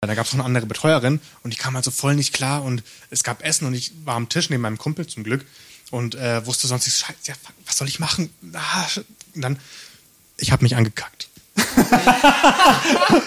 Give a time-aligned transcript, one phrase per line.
[0.00, 2.62] Da gab es noch eine andere Betreuerin und die kam halt so voll nicht klar
[2.62, 5.44] und es gab Essen und ich war am Tisch neben meinem Kumpel zum Glück
[5.90, 7.34] und äh, wusste sonst nicht, scheiße, ja,
[7.66, 8.30] was soll ich machen?
[8.52, 8.86] Ah,
[9.34, 9.58] und dann,
[10.36, 11.26] ich habe mich angekackt.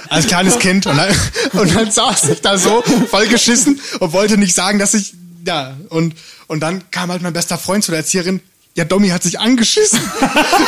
[0.10, 1.14] Als kleines Kind und dann,
[1.52, 5.14] und dann saß ich da so voll geschissen und wollte nicht sagen, dass ich
[5.46, 6.16] ja und
[6.48, 8.40] und dann kam halt mein bester Freund zu der Erzieherin.
[8.76, 10.00] Ja, Domi hat sich angeschissen.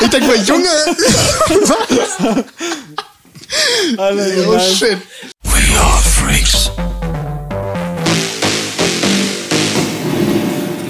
[0.02, 0.68] Ich denke mal, Junge.
[3.98, 4.98] Alle, oh shit.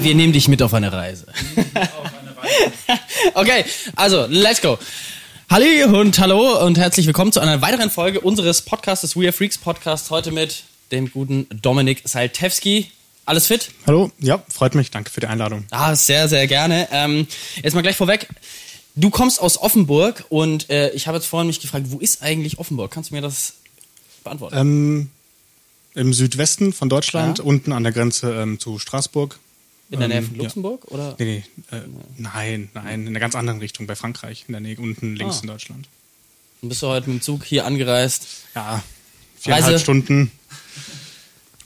[0.04, 1.26] Wir nehmen dich mit auf eine Reise.
[3.34, 3.64] okay,
[3.96, 4.78] also, let's go.
[5.48, 9.56] Halli und hallo und herzlich willkommen zu einer weiteren Folge unseres Podcasts, We Are Freaks
[9.56, 10.10] Podcast.
[10.10, 12.90] Heute mit dem guten Dominik Saltewski.
[13.24, 13.70] Alles fit?
[13.86, 14.90] Hallo, ja, freut mich.
[14.90, 15.64] Danke für die Einladung.
[15.70, 16.86] Ah, sehr, sehr gerne.
[16.92, 17.26] Ähm,
[17.62, 18.28] jetzt mal gleich vorweg.
[18.96, 22.58] Du kommst aus Offenburg und äh, ich habe jetzt vorhin mich gefragt, wo ist eigentlich
[22.58, 22.90] Offenburg?
[22.90, 23.54] Kannst du mir das
[24.24, 24.56] beantworten?
[24.56, 25.10] Ähm,
[25.94, 27.44] Im Südwesten von Deutschland, Ja.
[27.44, 29.38] unten an der Grenze ähm, zu Straßburg.
[29.90, 30.84] In der Nähe ähm, von Luxemburg?
[30.90, 31.14] Oder?
[31.18, 31.82] Nee, nee, äh,
[32.16, 35.40] nein, nein, in einer ganz anderen Richtung, bei Frankreich, in der Nähe, unten links Ah.
[35.42, 35.88] in Deutschland.
[36.62, 38.26] Dann bist du heute mit dem Zug hier angereist.
[38.54, 38.82] Ja,
[39.38, 40.30] viereinhalb Reise- Stunden.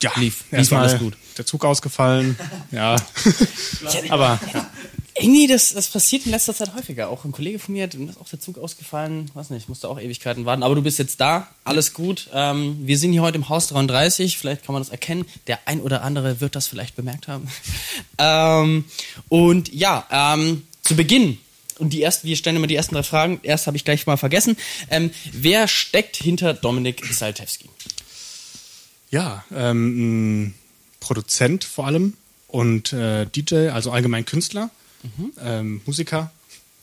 [0.03, 1.17] Ja, Lief- lief erstmal alles gut.
[1.39, 2.37] der Zug ausgefallen.
[2.71, 2.97] Ja,
[4.11, 4.68] aber ja.
[5.21, 7.09] Irgendwie, das, das passiert in letzter Zeit häufiger.
[7.09, 9.31] Auch ein Kollege von mir, dem ist auch der Zug ausgefallen.
[9.35, 10.63] Weiß nicht, musste auch Ewigkeiten warten.
[10.63, 12.29] Aber du bist jetzt da, alles gut.
[12.33, 14.39] Ähm, wir sind hier heute im Haus 33.
[14.39, 15.25] Vielleicht kann man das erkennen.
[15.47, 17.49] Der ein oder andere wird das vielleicht bemerkt haben.
[18.19, 18.85] ähm,
[19.29, 21.39] und ja, ähm, zu Beginn.
[21.79, 23.41] Und die ersten, wir stellen immer die ersten drei Fragen.
[23.43, 24.57] Erst habe ich gleich mal vergessen.
[24.91, 27.69] Ähm, wer steckt hinter Dominik Saltewski?
[29.11, 30.55] Ja, ähm,
[31.01, 32.15] Produzent vor allem
[32.49, 34.71] und äh, DJ, also allgemein Künstler,
[35.41, 36.33] ähm, Musiker.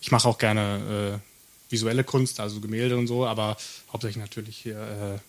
[0.01, 3.57] Ich mache auch gerne äh, visuelle Kunst, also Gemälde und so, aber
[3.91, 5.19] hauptsächlich natürlich hier äh,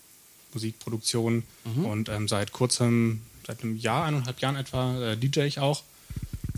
[0.53, 1.43] Musikproduktion
[1.83, 5.83] und ähm, seit kurzem, seit einem Jahr, eineinhalb Jahren etwa, äh, DJ ich auch.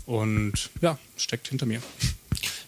[0.06, 1.82] Und ja, steckt hinter mir.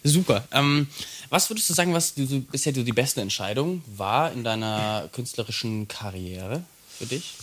[0.03, 0.47] Super.
[0.51, 0.87] Ähm,
[1.29, 6.63] was würdest du sagen, was du, bisher die beste Entscheidung war in deiner künstlerischen Karriere
[6.97, 7.35] für dich?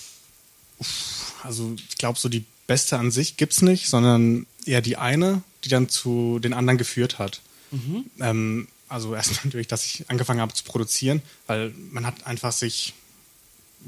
[1.42, 5.69] Also ich glaube, so die beste an sich gibt's nicht, sondern eher die eine, die
[5.69, 7.41] dann zu den anderen geführt hat.
[8.21, 12.94] Ähm, also erstmal natürlich, dass ich angefangen habe zu produzieren, weil man hat einfach sich,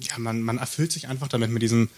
[0.01, 1.89] ja, man, man erfüllt sich einfach damit mit diesem,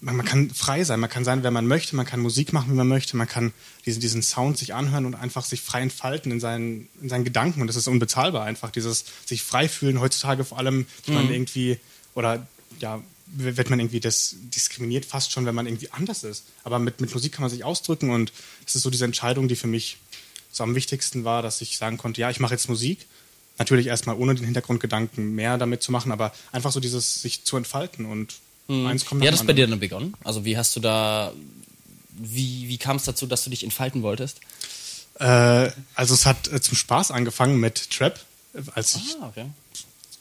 [0.00, 2.70] man, man kann frei sein, man kann sein, wer man möchte, man kann Musik machen,
[2.70, 3.52] wie man möchte, man kann
[3.84, 7.60] diesen, diesen Sound sich anhören und einfach sich frei entfalten in seinen, in seinen Gedanken.
[7.60, 11.78] Und das ist unbezahlbar einfach, dieses sich frei fühlen, heutzutage vor allem, wenn man irgendwie,
[12.14, 12.46] oder
[12.78, 16.44] ja, wird man irgendwie das diskriminiert fast schon, wenn man irgendwie anders ist.
[16.64, 18.32] Aber mit, mit Musik kann man sich ausdrücken und
[18.66, 19.98] es ist so diese Entscheidung, die für mich
[20.50, 23.06] so am wichtigsten war, dass ich sagen konnte, ja, ich mache jetzt Musik.
[23.58, 27.56] Natürlich erstmal ohne den Hintergrundgedanken mehr damit zu machen, aber einfach so dieses sich zu
[27.56, 28.36] entfalten und
[28.68, 30.14] eins kommt Wie hat es dem bei dir dann begonnen?
[30.24, 31.32] Also wie hast du da,
[32.10, 34.40] wie, wie kam es dazu, dass du dich entfalten wolltest?
[35.18, 38.20] Äh, also es hat äh, zum Spaß angefangen mit Trap,
[38.74, 39.46] als ich Ah, okay.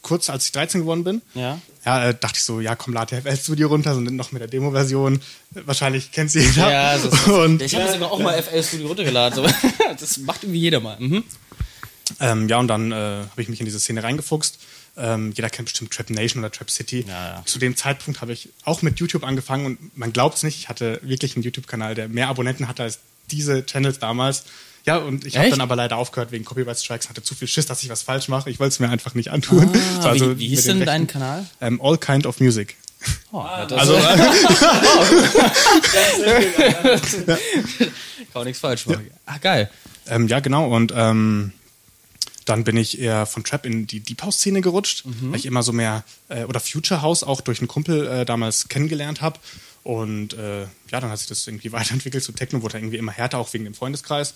[0.01, 1.21] Kurz als ich 13 geworden bin.
[1.33, 1.59] Ja.
[1.85, 4.49] Ja, äh, dachte ich so, ja, komm, lad FL Studio runter, so noch mit der
[4.49, 5.15] Demo-Version.
[5.55, 6.71] Äh, Wahrscheinlich kennt sie jeder.
[6.71, 9.35] Ja, das ist, und, ich habe das sogar auch mal FL Studio runtergeladen.
[9.35, 9.49] So.
[9.99, 10.97] Das macht irgendwie jeder mal.
[10.99, 11.23] Mhm.
[12.19, 14.59] ähm, ja, und dann äh, habe ich mich in diese Szene reingefuchst.
[14.97, 17.05] Ähm, jeder kennt bestimmt Trap Nation oder Trap City.
[17.07, 17.43] Ja, ja.
[17.45, 20.69] Zu dem Zeitpunkt habe ich auch mit YouTube angefangen und man glaubt es nicht, ich
[20.69, 22.99] hatte wirklich einen YouTube-Kanal, der mehr Abonnenten hatte als
[23.31, 24.45] diese Channels damals.
[24.87, 27.65] Ja, und ich habe dann aber leider aufgehört wegen Copyright Strikes, hatte zu viel Schiss,
[27.65, 28.49] dass ich was falsch mache.
[28.49, 29.69] Ich wollte es mir einfach nicht antun.
[29.97, 31.07] Ah, So, also wie, wie den denn dein Rechten.
[31.19, 31.45] Kanal?
[31.61, 32.77] Ähm, All Kind of Music.
[33.31, 33.93] Oh, ja, das Also,
[37.27, 37.37] kann
[38.33, 39.09] man nichts falsch machen.
[39.25, 39.69] Ah, geil.
[40.07, 40.73] Ähm, ja, genau.
[40.73, 41.51] Und ähm,
[42.45, 45.31] dann bin ich eher von Trap in die Deep House Szene gerutscht, Mhm.
[45.31, 48.67] weil ich immer so mehr äh, oder Future House auch durch einen Kumpel äh, damals
[48.69, 49.39] kennengelernt habe.
[49.83, 50.61] Und äh,
[50.91, 53.65] ja, dann hat sich das irgendwie weiterentwickelt zu Techno, wurde irgendwie immer härter, auch wegen
[53.65, 54.33] dem Freundeskreis.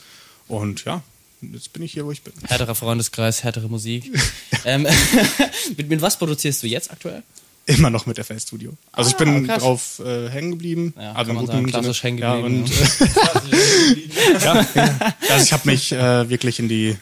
[0.51, 1.01] Und ja,
[1.41, 2.33] jetzt bin ich hier, wo ich bin.
[2.45, 4.11] Härterer Freundeskreis, härtere Musik.
[4.65, 4.85] ähm,
[5.77, 7.23] mit, mit was produzierst du jetzt aktuell?
[7.67, 8.73] Immer noch mit FL Studio.
[8.91, 9.61] Also ich bin krass.
[9.61, 10.93] drauf äh, hängen geblieben.
[10.97, 15.15] Ja, also kann man klassisch hängen geblieben, Ja, und, ja, ja.
[15.29, 16.97] Also ich habe mich äh, wirklich in die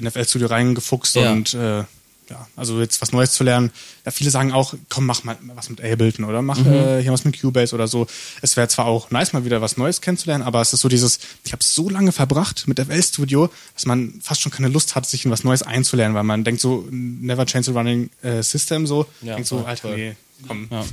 [0.00, 1.82] NFL Studio reingefuchst und äh,
[2.30, 3.70] ja, also jetzt was Neues zu lernen.
[4.04, 6.72] Ja, viele sagen auch, komm, mach mal was mit Ableton oder mach Mhm.
[6.72, 8.06] äh, hier was mit Cubase oder so.
[8.42, 11.20] Es wäre zwar auch nice, mal wieder was Neues kennenzulernen, aber es ist so dieses,
[11.44, 15.06] ich habe so lange verbracht mit FL Studio, dass man fast schon keine Lust hat,
[15.06, 18.86] sich in was Neues einzulernen, weil man denkt so, never change the running äh, system
[18.86, 19.06] so.
[19.22, 20.16] Ja, denkt so, voll, Alter, nee,
[20.46, 20.68] komm.
[20.70, 20.84] Ja.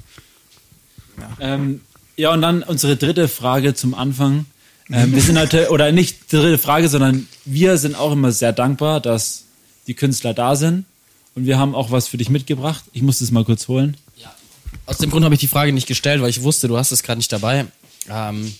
[1.39, 1.81] Ähm,
[2.17, 4.45] ja, und dann unsere dritte Frage zum Anfang.
[4.89, 9.01] Ähm, wir sind heute, oder nicht dritte Frage, sondern wir sind auch immer sehr dankbar,
[9.01, 9.43] dass
[9.87, 10.85] die Künstler da sind.
[11.35, 12.85] Und wir haben auch was für dich mitgebracht.
[12.93, 13.97] Ich muss das mal kurz holen.
[14.85, 17.03] aus dem Grund habe ich die Frage nicht gestellt, weil ich wusste, du hast es
[17.03, 17.65] gerade nicht dabei.
[18.09, 18.53] Ähm,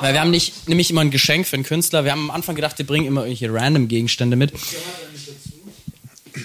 [0.00, 2.04] weil wir haben nicht, nämlich immer ein Geschenk für einen Künstler.
[2.04, 4.52] Wir haben am Anfang gedacht, wir bringen immer irgendwelche random Gegenstände mit.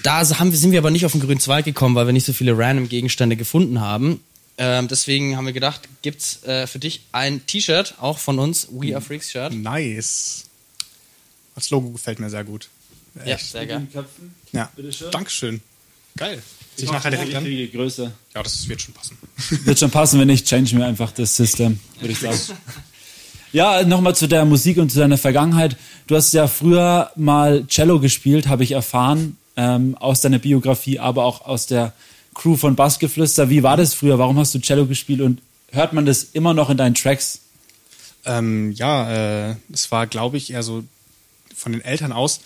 [0.02, 2.32] Da haben, sind wir aber nicht auf den grünen Zweig gekommen, weil wir nicht so
[2.32, 4.20] viele random Gegenstände gefunden haben.
[4.56, 8.94] Ähm, deswegen haben wir gedacht, gibt's äh, für dich ein T-Shirt, auch von uns, We
[8.94, 9.52] Are Freaks Shirt.
[9.52, 10.44] Nice.
[11.54, 12.68] Das Logo gefällt mir sehr gut.
[13.26, 13.86] Ja, sehr geil.
[14.52, 14.70] Ja.
[14.76, 15.10] Bitteschön.
[15.10, 15.60] Dankeschön.
[16.16, 16.42] Geil.
[16.76, 17.44] Ich Ich nachher direkt die an?
[17.44, 18.12] kriege größer.
[18.34, 19.16] Ja, das wird schon passen.
[19.64, 22.38] Wird schon passen, wenn nicht, change mir einfach das System, würde ich sagen.
[23.54, 25.76] Ja, nochmal zu der Musik und zu deiner Vergangenheit.
[26.06, 31.24] Du hast ja früher mal Cello gespielt, habe ich erfahren, ähm, aus deiner Biografie, aber
[31.26, 31.92] auch aus der
[32.34, 33.50] Crew von Bassgeflüster.
[33.50, 34.18] Wie war das früher?
[34.18, 37.40] Warum hast du Cello gespielt und hört man das immer noch in deinen Tracks?
[38.24, 40.82] Ähm, ja, äh, es war, glaube ich, eher so
[41.54, 42.40] von den Eltern aus,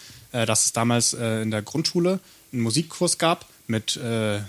[0.44, 2.20] dass es damals äh, in der Grundschule
[2.52, 4.40] einen Musikkurs gab mit äh,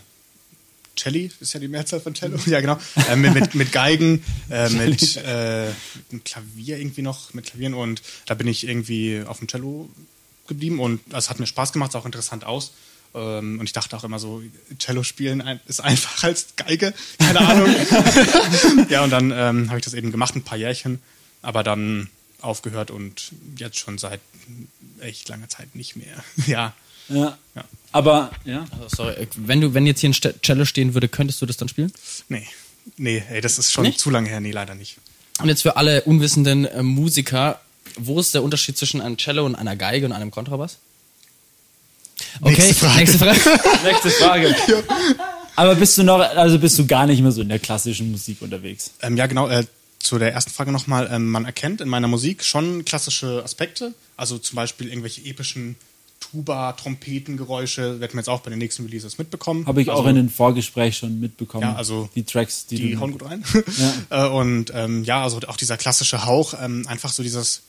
[0.98, 2.78] Celli, ist ja die Mehrzahl von Cello, ja genau,
[3.10, 5.75] äh, mit, mit, mit Geigen, äh, mit, äh, mit
[6.12, 7.74] einem Klavier irgendwie noch, mit Klavieren.
[7.74, 9.89] Und da bin ich irgendwie auf dem Cello
[10.48, 12.74] geblieben und es hat mir Spaß gemacht, sah auch interessant aus.
[13.13, 14.42] Ähm, und ich dachte auch immer so,
[14.80, 17.74] Cello spielen ist einfacher als Geige, keine Ahnung.
[18.89, 21.01] ja, und dann ähm, habe ich das eben gemacht, ein paar Jährchen,
[21.42, 22.10] aber dann
[22.42, 24.19] aufgehört und jetzt schon seit
[25.01, 26.24] echt langer Zeit nicht mehr.
[26.48, 26.74] ja.
[27.10, 27.38] Ja.
[27.56, 27.63] Ja.
[27.92, 28.66] Aber, ja.
[28.72, 31.69] Also, sorry, wenn, du, wenn jetzt hier ein Cello stehen würde, könntest du das dann
[31.69, 31.92] spielen?
[32.30, 32.45] Nee.
[32.98, 34.00] Nee, ey, das ist schon Nicht?
[34.00, 34.39] zu lange her.
[34.39, 34.98] Nee, leider nicht.
[35.42, 37.60] Und jetzt für alle unwissenden äh, Musiker,
[37.98, 40.78] wo ist der Unterschied zwischen einem Cello und einer Geige und einem Kontrabass?
[42.42, 42.98] Okay, Nächste Frage.
[42.98, 43.39] nächste Frage.
[43.84, 44.56] Nächste Frage.
[45.56, 48.42] Aber bist du noch, also bist du gar nicht mehr so in der klassischen Musik
[48.42, 48.92] unterwegs?
[49.01, 49.48] Ähm, ja, genau.
[49.48, 49.66] Äh,
[50.07, 51.09] zu der ersten Frage nochmal.
[51.12, 53.94] Ähm, man erkennt in meiner Musik schon klassische Aspekte.
[54.15, 55.75] Also zum Beispiel irgendwelche epischen
[56.19, 58.00] Tuba, Trompetengeräusche.
[58.00, 59.68] Werden wir jetzt auch bei den nächsten Releases mitbekommen.
[59.68, 61.63] Habe ich also, auch in den Vorgespräch schon mitbekommen.
[61.63, 63.44] Ja, also die Tracks, die, die hauen gut rein.
[63.77, 63.94] Ja.
[64.27, 67.63] Äh, und ähm, ja, also auch dieser klassische Hauch, ähm, einfach so dieses,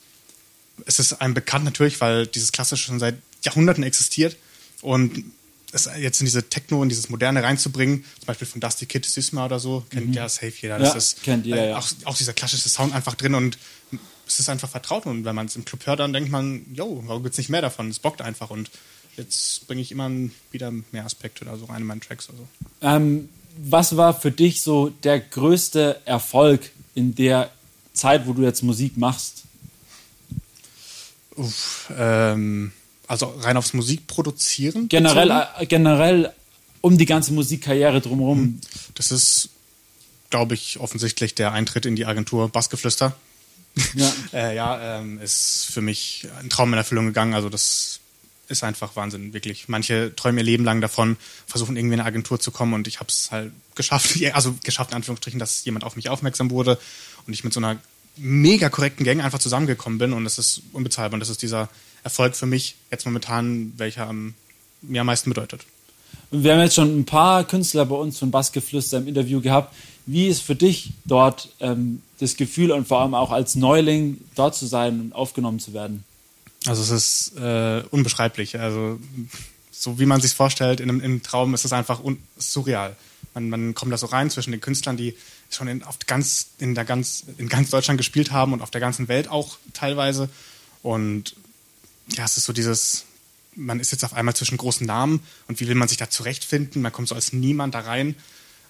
[0.85, 4.37] es ist einem bekannt natürlich, weil dieses klassische schon seit Jahrhunderten existiert
[4.81, 5.25] und
[5.71, 9.45] es jetzt in diese Techno, in dieses Moderne reinzubringen, zum Beispiel von Dusty Kid, Sysma
[9.45, 10.79] oder so, kennt ja safe jeder.
[10.79, 11.77] Das Ja, ist kennt jeder, äh, ja.
[11.77, 13.57] auch, auch dieser klassische Sound einfach drin und
[14.27, 17.01] es ist einfach vertraut und wenn man es im Club hört, dann denkt man, yo,
[17.05, 17.89] warum gibt's nicht mehr davon?
[17.89, 18.69] Es bockt einfach und
[19.17, 20.09] jetzt bringe ich immer
[20.51, 22.29] wieder mehr Aspekte da so rein in meinen Tracks.
[22.29, 22.47] Also.
[22.81, 27.51] Ähm, was war für dich so der größte Erfolg in der
[27.93, 29.43] Zeit, wo du jetzt Musik machst?
[31.35, 32.71] Uff, ähm,
[33.09, 34.87] also rein aufs Musikproduzieren.
[34.87, 36.31] Generell, äh, generell
[36.79, 38.61] um die ganze Musikkarriere drumherum.
[38.93, 39.49] Das ist,
[40.29, 43.15] glaube ich, offensichtlich der Eintritt in die Agentur Bassgeflüster.
[43.95, 44.13] Ja.
[44.33, 47.33] Äh, ja, ähm, ist für mich ein Traum in Erfüllung gegangen.
[47.33, 47.99] Also das
[48.47, 49.67] ist einfach Wahnsinn, wirklich.
[49.67, 51.17] Manche träumen ihr Leben lang davon,
[51.47, 54.91] versuchen irgendwie in eine Agentur zu kommen und ich habe es halt geschafft, also geschafft
[54.91, 56.77] in Anführungsstrichen, dass jemand auf mich aufmerksam wurde
[57.25, 57.79] und ich mit so einer
[58.17, 61.69] mega korrekten Gang einfach zusammengekommen bin und das ist unbezahlbar und das ist dieser
[62.03, 64.33] Erfolg für mich jetzt momentan, welcher am,
[64.81, 65.65] mir am meisten bedeutet.
[66.31, 69.75] Und wir haben jetzt schon ein paar Künstler bei uns von Bassgeflüster im Interview gehabt.
[70.05, 74.55] Wie ist für dich dort ähm, das Gefühl und vor allem auch als Neuling dort
[74.55, 76.03] zu sein und aufgenommen zu werden?
[76.65, 78.59] Also es ist äh, unbeschreiblich.
[78.59, 78.99] Also
[79.71, 82.01] so wie man sich vorstellt, in einem, Traum ist es einfach
[82.37, 82.95] surreal.
[83.33, 85.15] Man, man kommt da so rein zwischen den Künstlern, die
[85.49, 88.81] schon in, auf ganz, in, der ganz, in ganz Deutschland gespielt haben und auf der
[88.81, 90.29] ganzen Welt auch teilweise.
[90.83, 91.35] Und
[92.13, 93.05] ja, es ist so dieses,
[93.55, 96.81] man ist jetzt auf einmal zwischen großen Namen und wie will man sich da zurechtfinden?
[96.81, 98.15] Man kommt so als Niemand da rein.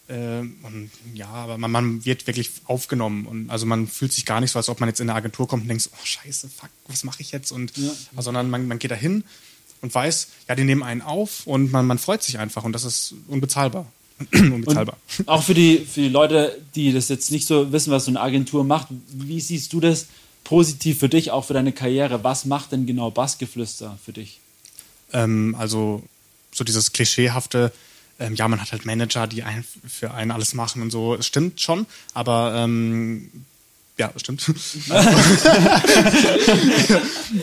[0.08, 3.26] Äh, und ja, aber man, man wird wirklich aufgenommen.
[3.28, 5.48] Und also man fühlt sich gar nicht so, als ob man jetzt in eine Agentur
[5.48, 7.52] kommt und denkt, oh scheiße, fuck, was mache ich jetzt?
[7.52, 7.92] Und Ja.
[8.18, 9.24] sondern man, man geht da hin
[9.82, 12.84] und weiß, ja, die nehmen einen auf und man, man freut sich einfach und das
[12.84, 13.86] ist unbezahlbar.
[14.34, 14.98] unbezahlbar.
[15.20, 18.12] Und auch für die, für die Leute, die das jetzt nicht so wissen, was so
[18.12, 20.08] eine Agentur macht, wie siehst du das
[20.50, 22.24] positiv für dich, auch für deine Karriere?
[22.24, 24.40] Was macht denn genau Bassgeflüster für dich?
[25.14, 26.02] Ähm, also
[26.52, 27.72] so dieses klischeehafte,
[28.20, 31.14] ähm, ja, man hat halt Manager, die ein, für einen alles machen und so.
[31.14, 33.30] Es stimmt schon, aber ähm,
[34.00, 34.44] ja, stimmt.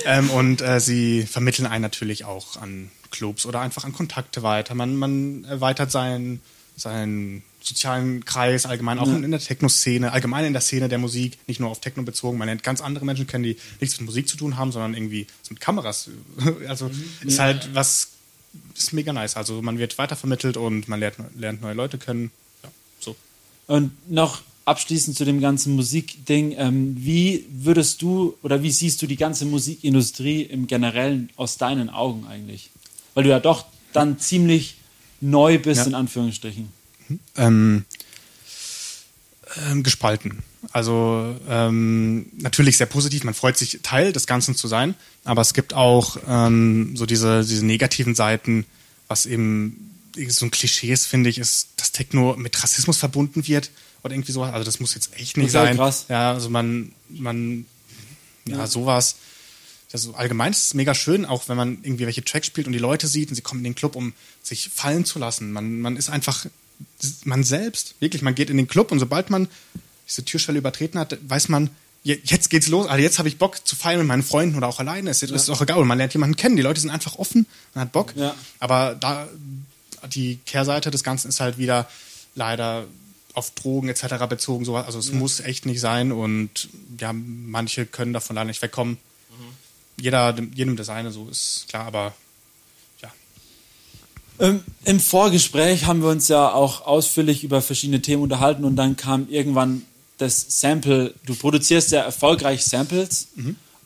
[0.04, 4.74] ähm, und äh, sie vermitteln einen natürlich auch an Clubs oder einfach an Kontakte weiter.
[4.74, 6.40] Man, man erweitert seinen,
[6.76, 11.58] seinen sozialen Kreis allgemein, auch in der Techno-Szene, allgemein in der Szene der Musik, nicht
[11.60, 12.38] nur auf Techno bezogen.
[12.38, 15.26] Man lernt ganz andere Menschen kennen, die nichts mit Musik zu tun haben, sondern irgendwie
[15.50, 16.08] mit Kameras.
[16.68, 16.90] Also
[17.24, 18.08] ist halt was,
[18.76, 19.36] ist mega nice.
[19.36, 22.30] Also man wird weitervermittelt und man lernt, lernt neue Leute kennen.
[22.62, 22.70] Ja,
[23.00, 23.16] so.
[23.66, 29.06] Und noch abschließend zu dem ganzen Musikding, ähm, wie würdest du oder wie siehst du
[29.06, 32.70] die ganze Musikindustrie im Generellen aus deinen Augen eigentlich?
[33.14, 34.76] Weil du ja doch dann ziemlich
[35.20, 35.86] neu bist, Ja.
[35.86, 36.68] in Anführungsstrichen.
[37.36, 37.84] Ähm,
[39.70, 40.42] Ähm, gespalten.
[40.72, 44.94] Also ähm, natürlich sehr positiv, man freut sich, Teil des Ganzen zu sein,
[45.24, 48.66] aber es gibt auch ähm, so diese, diese negativen Seiten,
[49.08, 49.94] was eben
[50.28, 53.70] so ein Klischee ist, finde ich, ist, dass Techno mit Rassismus verbunden wird
[54.02, 54.52] oder irgendwie sowas.
[54.52, 55.76] Also das muss jetzt echt nicht sein.
[55.76, 56.06] krass.
[56.08, 57.64] Ja, also man, man,
[58.46, 59.16] ja, sowas.
[59.92, 62.78] Also allgemein ist es mega schön, auch wenn man irgendwie welche Tracks spielt und die
[62.78, 65.52] Leute sieht und sie kommen in den Club, um sich fallen zu lassen.
[65.52, 66.44] Man, man ist einfach
[67.24, 67.94] man selbst.
[68.00, 69.48] Wirklich, man geht in den Club und sobald man
[70.08, 71.70] diese Türschwelle übertreten hat, weiß man,
[72.02, 72.86] je- jetzt geht's los.
[72.86, 75.10] Also jetzt habe ich Bock zu feiern mit meinen Freunden oder auch alleine.
[75.10, 75.84] Es ist, ist auch egal.
[75.84, 76.56] Man lernt jemanden kennen.
[76.56, 78.14] Die Leute sind einfach offen, man hat Bock.
[78.16, 78.34] Ja.
[78.60, 79.28] Aber da
[80.12, 81.88] die Kehrseite des Ganzen ist halt wieder
[82.34, 82.86] leider
[83.34, 84.26] auf Drogen etc.
[84.28, 84.64] bezogen.
[84.64, 84.86] Sowas.
[84.86, 86.68] Also es muss echt nicht sein und
[87.00, 88.98] ja, manche können davon leider nicht wegkommen.
[89.98, 92.14] Jeder, jedem das eine, so ist klar, aber ja.
[94.38, 98.96] Ähm, Im Vorgespräch haben wir uns ja auch ausführlich über verschiedene Themen unterhalten und dann
[98.96, 99.82] kam irgendwann
[100.18, 101.14] das Sample.
[101.24, 103.28] Du produzierst sehr erfolgreich Samples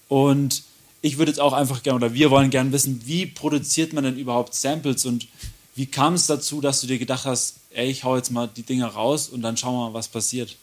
[0.08, 0.62] und
[1.02, 4.18] ich würde jetzt auch einfach gerne oder wir wollen gerne wissen, wie produziert man denn
[4.18, 5.28] überhaupt Samples und
[5.74, 8.62] wie kam es dazu, dass du dir gedacht hast, ey, ich hau jetzt mal die
[8.62, 10.56] Dinger raus und dann schauen wir mal, was passiert.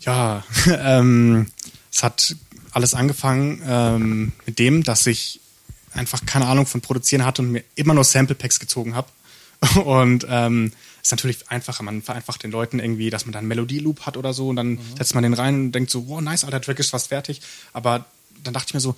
[0.00, 1.48] Ja, ähm,
[1.92, 2.34] es hat
[2.72, 5.40] alles angefangen ähm, mit dem, dass ich
[5.96, 9.08] einfach keine Ahnung von Produzieren hatte und mir immer nur Sample Packs gezogen habe.
[9.84, 10.72] Und ähm,
[11.02, 11.82] ist natürlich einfacher.
[11.82, 14.78] Man vereinfacht den Leuten irgendwie, dass man dann einen Melodie-Loop hat oder so und dann
[14.98, 17.40] setzt man den rein und denkt so, wow, nice, alter Track ist fast fertig.
[17.72, 18.04] Aber
[18.42, 18.96] dann dachte ich mir so,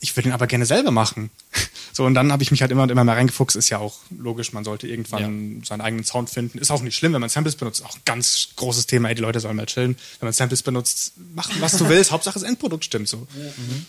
[0.00, 1.30] ich würde ihn aber gerne selber machen.
[1.96, 3.54] So, und dann habe ich mich halt immer und immer mehr reingefuchst.
[3.54, 6.58] Ist ja auch logisch, man sollte irgendwann seinen eigenen Sound finden.
[6.58, 7.84] Ist auch nicht schlimm, wenn man Samples benutzt.
[7.84, 9.96] Auch ein ganz großes Thema, ey, die Leute sollen mal chillen.
[10.18, 12.10] Wenn man Samples benutzt, mach was du willst.
[12.10, 13.28] Hauptsache das Endprodukt stimmt so.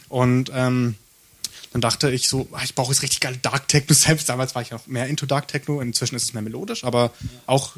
[0.07, 0.93] Und ähm,
[1.75, 4.23] dann dachte ich so, ah, ich brauche jetzt richtig geile Dark Techno Samples.
[4.23, 5.81] Damals war ich noch mehr into Dark Techno.
[5.81, 7.11] Inzwischen ist es mehr melodisch, aber
[7.47, 7.73] auch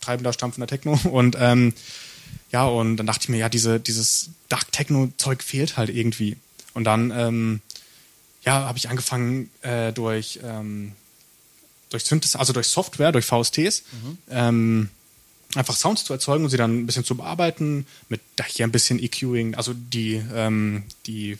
[0.00, 0.92] treibender, stampfender Techno.
[1.10, 1.74] Und ähm,
[2.52, 6.36] ja, und dann dachte ich mir, ja, diese, dieses Dark Techno-Zeug fehlt halt irgendwie.
[6.74, 7.60] Und dann, ähm,
[8.44, 10.92] ja, habe ich angefangen äh, durch, ähm,
[11.90, 13.82] durch Synthes also durch Software, durch VSTs,
[14.30, 14.90] ähm,
[15.56, 18.72] einfach Sounds zu erzeugen und sie dann ein bisschen zu bearbeiten, mit da hier ein
[18.72, 21.36] bisschen EQing, also die, ähm, die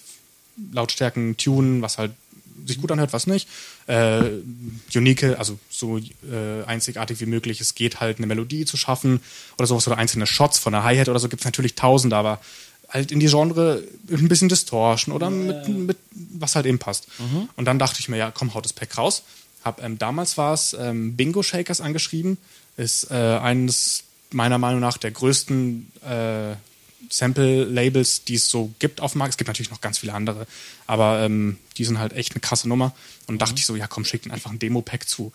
[0.72, 2.12] Lautstärken tunen, was halt
[2.66, 3.48] sich gut anhört, was nicht.
[3.86, 4.22] Äh,
[4.94, 9.20] unique, also so äh, einzigartig wie möglich es geht, halt eine Melodie zu schaffen
[9.58, 12.40] oder sowas oder einzelne Shots von der Hi-Hat oder so gibt es natürlich tausende, aber
[12.88, 15.96] halt in die Genre ein bisschen Distortion oder mit, mit
[16.34, 17.06] was halt eben passt.
[17.56, 19.22] Und dann dachte ich mir, ja, komm, haut das Pack raus.
[19.64, 22.38] Hab, ähm, damals war es ähm, Bingo Shakers angeschrieben,
[22.76, 26.54] ist äh, eines meiner Meinung nach der größten äh,
[27.08, 29.32] Sample-Labels, die es so gibt auf dem Markt.
[29.32, 30.46] Es gibt natürlich noch ganz viele andere,
[30.86, 32.94] aber ähm, die sind halt echt eine krasse Nummer.
[33.26, 35.32] Und dachte ich so, ja komm, schick ihnen einfach ein Demo-Pack zu.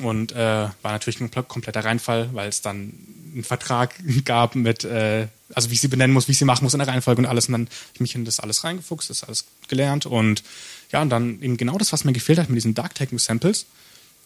[0.00, 2.92] Und äh, war natürlich ein kompletter Reinfall, weil es dann
[3.34, 6.64] einen Vertrag gab mit, äh, also wie ich sie benennen muss, wie ich sie machen
[6.64, 7.48] muss in der Reihenfolge und alles.
[7.48, 10.06] Und dann habe ich mich in das alles reingefuchst, das alles gelernt.
[10.06, 10.44] Und
[10.92, 13.66] ja, und dann eben genau das, was mir gefehlt hat mit diesen Dark Techno Samples,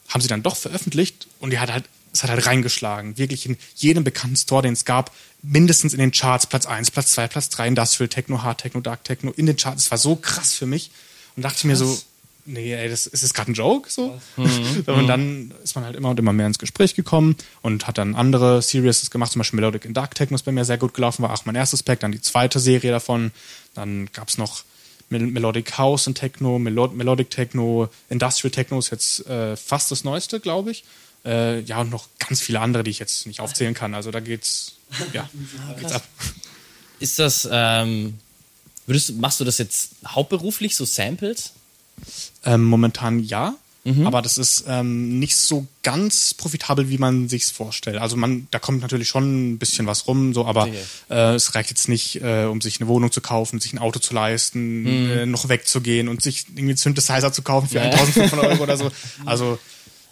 [0.09, 3.19] haben sie dann doch veröffentlicht und die hat halt, es hat halt reingeschlagen.
[3.19, 7.13] Wirklich in jedem bekannten Store, den es gab, mindestens in den Charts, Platz 1, Platz
[7.13, 9.85] 2, Platz 3, Industrial Techno, Hard Techno, Dark Techno, in den Charts.
[9.85, 10.91] Es war so krass für mich.
[11.37, 11.99] Und dachte ich mir so,
[12.47, 13.91] nee, ey, das ist das gerade ein Joke?
[13.91, 14.21] So?
[14.37, 18.15] und dann ist man halt immer und immer mehr ins Gespräch gekommen und hat dann
[18.15, 21.25] andere Series gemacht, zum Beispiel Melodic in Dark Techno ist bei mir sehr gut gelaufen,
[21.25, 23.33] war auch mein erstes Pack, dann die zweite Serie davon.
[23.75, 24.63] Dann gab es noch
[25.11, 30.05] Mel Melodic House und Techno, Melo Melodic Techno, Industrial Techno ist jetzt äh, fast das
[30.05, 30.85] Neueste, glaube ich.
[31.25, 33.95] Äh, ja, und noch ganz viele andere, die ich jetzt nicht aufzählen kann.
[33.95, 34.75] Also da geht's,
[35.13, 35.29] ja,
[35.79, 36.05] geht's ab.
[37.01, 38.15] Ist das, ähm,
[38.87, 41.53] würdest, du- machst du das jetzt hauptberuflich, so Samples?
[42.45, 43.55] Ähm, momentan ja,
[43.87, 44.07] Mhm.
[44.07, 47.99] aber das ist ähm, nicht so ganz profitabel, wie man sich's vorstellt.
[47.99, 50.69] Also man, da kommt natürlich schon ein bisschen was rum, so, aber
[51.11, 53.99] äh, es reicht jetzt nicht, äh, um sich eine Wohnung zu kaufen, sich ein Auto
[54.01, 55.11] zu leisten, Mhm.
[55.11, 58.91] äh, noch wegzugehen und sich irgendwie einen Synthesizer zu kaufen für 1500 Euro oder so.
[59.27, 59.59] Also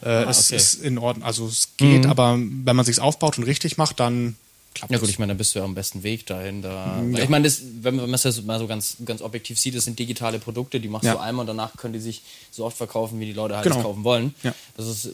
[0.03, 0.57] äh, es okay.
[0.57, 1.25] ist in Ordnung.
[1.27, 4.37] Also es geht, aber wenn man sich's aufbaut und richtig macht, dann
[4.75, 5.01] klappt Ja es.
[5.03, 6.63] gut, ich meine, da bist du ja am besten Weg dahin.
[6.63, 7.01] Da.
[7.03, 9.75] Mhm, Weil Ich meine, das, wenn man es das mal so ganz, ganz objektiv sieht,
[9.77, 11.13] das sind digitale Produkte, die machst Ja.
[11.15, 13.77] du einmal und danach können die sich so oft verkaufen, wie die Leute halt Genau.
[13.77, 14.35] es kaufen wollen.
[14.43, 14.55] Ja.
[14.77, 15.11] Das ist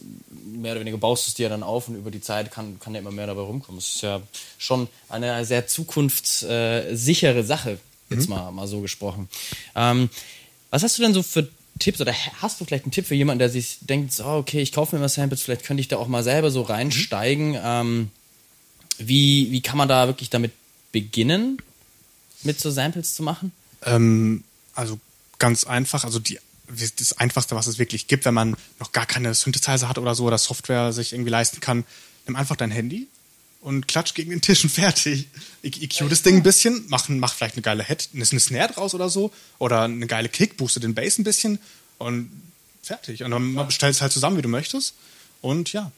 [0.55, 2.79] mehr oder weniger baust du es dir ja dann auf und über die Zeit kann,
[2.79, 3.79] kann ja immer mehr dabei rumkommen.
[3.81, 4.21] Das ist ja
[4.57, 7.79] schon eine sehr zukunftssichere Sache,
[8.09, 8.35] jetzt Mhm.
[8.35, 9.29] mal, mal so gesprochen.
[9.75, 10.09] Ähm,
[10.71, 11.47] was hast du denn so für
[11.79, 14.71] Tipps oder hast du vielleicht einen Tipp für jemanden, der sich denkt, so, okay, ich
[14.71, 17.57] kaufe mir mal Samples, vielleicht könnte ich da auch mal selber so reinsteigen.
[17.61, 18.11] Ähm,
[18.97, 20.51] wie, wie kann man da wirklich damit
[20.91, 21.57] beginnen,
[22.43, 23.51] mit so Samples zu machen?
[23.83, 24.43] Ähm,
[24.75, 24.99] also
[25.39, 29.33] ganz einfach, also die, das Einfachste, was es wirklich gibt, wenn man noch gar keine
[29.33, 31.85] Synthesizer hat oder so oder Software sich irgendwie leisten kann,
[32.27, 33.07] nimm einfach dein Handy,
[33.61, 35.27] und klatsch gegen den Tisch und fertig.
[35.61, 38.93] Ich EQ das Ding ein bisschen, mach, mach vielleicht eine geile Head, eine Snare draus
[38.93, 41.59] oder so, oder eine geile Kick, booste den Bass ein bisschen
[41.97, 42.31] und
[42.81, 43.23] fertig.
[43.23, 44.95] Und dann stellst halt zusammen, wie du möchtest.
[45.41, 45.91] Und ja.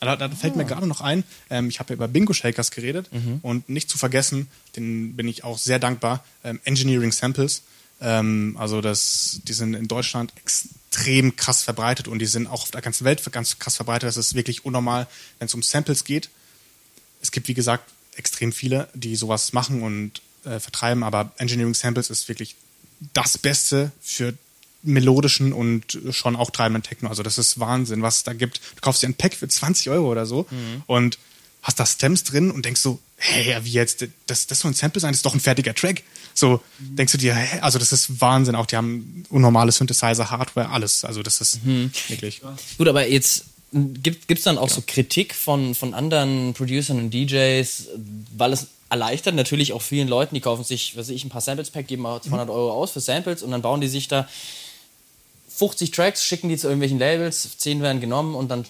[0.00, 3.08] Da, da fällt mir gerade noch ein, ähm, ich habe ja über Bingo Shakers geredet
[3.42, 7.62] und nicht zu vergessen, den bin ich auch sehr dankbar, ähm, Engineering Samples.
[8.00, 12.72] Ähm, also das, die sind in Deutschland extrem krass verbreitet und die sind auch auf
[12.72, 14.08] der ganzen Welt ganz krass verbreitet.
[14.08, 15.06] Das ist wirklich unnormal,
[15.38, 16.30] wenn es um Samples geht.
[17.22, 22.10] Es gibt, wie gesagt, extrem viele, die sowas machen und äh, vertreiben, aber Engineering Samples
[22.10, 22.56] ist wirklich
[23.14, 24.34] das Beste für
[24.82, 27.08] melodischen und schon auch treibenden Techno.
[27.08, 28.60] Also das ist Wahnsinn, was es da gibt.
[28.76, 30.46] Du kaufst dir ein Pack für 20 Euro oder so
[30.86, 31.18] und
[31.62, 35.00] hast da Stems drin und denkst so, hey, wie jetzt, das, das soll ein Sample
[35.00, 36.02] sein, das ist doch ein fertiger Track.
[36.34, 37.60] So denkst du dir, hä?
[37.60, 38.56] also das ist Wahnsinn.
[38.56, 41.04] Auch die haben unnormale Synthesizer, Hardware, alles.
[41.04, 42.42] Also das ist wirklich.
[42.78, 47.88] Gut, aber jetzt gibt es dann auch so Kritik von, von anderen Producern und DJs,
[48.36, 51.40] weil es erleichtert natürlich auch vielen Leuten, die kaufen sich, was weiß ich, ein paar
[51.40, 54.28] Samples Pack, geben mal 200 Euro aus für Samples und dann bauen die sich da
[55.48, 58.66] 50 Tracks, schicken die zu irgendwelchen Labels, 10 werden genommen und dann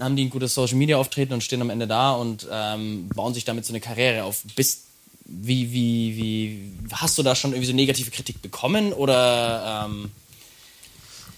[0.00, 3.34] haben die ein gutes Social Media Auftreten und stehen am Ende da und ähm, bauen
[3.34, 4.42] sich damit so eine Karriere auf.
[4.56, 4.84] Bist,
[5.24, 10.10] wie, wie, wie, hast du da schon irgendwie so negative Kritik bekommen oder ähm,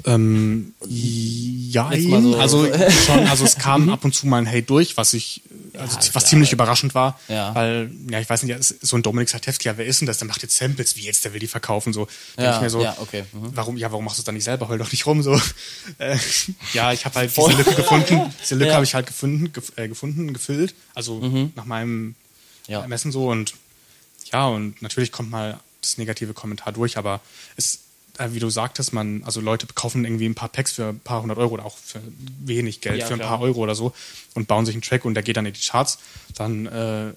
[0.07, 2.67] Ähm, ja, so- also
[3.07, 5.43] schon, also es kam ab und zu mal ein Hey durch, was ich,
[5.75, 7.55] also Ja, was ziemlich überraschend war, Ja.
[7.55, 10.19] weil, ja, ich weiß nicht, so ein Dominik Satewski, ja, wer ist denn das?
[10.19, 12.09] Der macht jetzt Samples, wie jetzt, der will die verkaufen, so.
[12.39, 13.51] Ja, ich mir so, ja, okay, mhm.
[13.55, 14.69] warum, ja, warum machst du es dann nicht selber?
[14.69, 15.41] Heul doch nicht rum, so.
[15.99, 16.17] Äh,
[16.73, 18.73] ja, ich habe halt diese Lücke gefunden, diese Lücke Ja.
[18.73, 18.77] Mhm.
[18.77, 21.21] habe ich halt gefunden, gef äh, gefunden, gefüllt, also
[21.55, 22.15] nach meinem.
[22.69, 23.55] Ermessen so und
[24.33, 27.21] ja, und natürlich kommt mal das negative Kommentar durch, aber
[27.57, 27.81] es,
[28.29, 31.39] wie du sagtest, man, also Leute kaufen irgendwie ein paar Packs für ein paar hundert
[31.39, 32.01] Euro oder auch für
[32.45, 33.31] wenig Geld, Ja, für ein klar.
[33.31, 33.93] paar Euro oder so
[34.35, 35.99] und bauen sich einen Track und der geht dann in die Charts,
[36.35, 37.13] dann äh,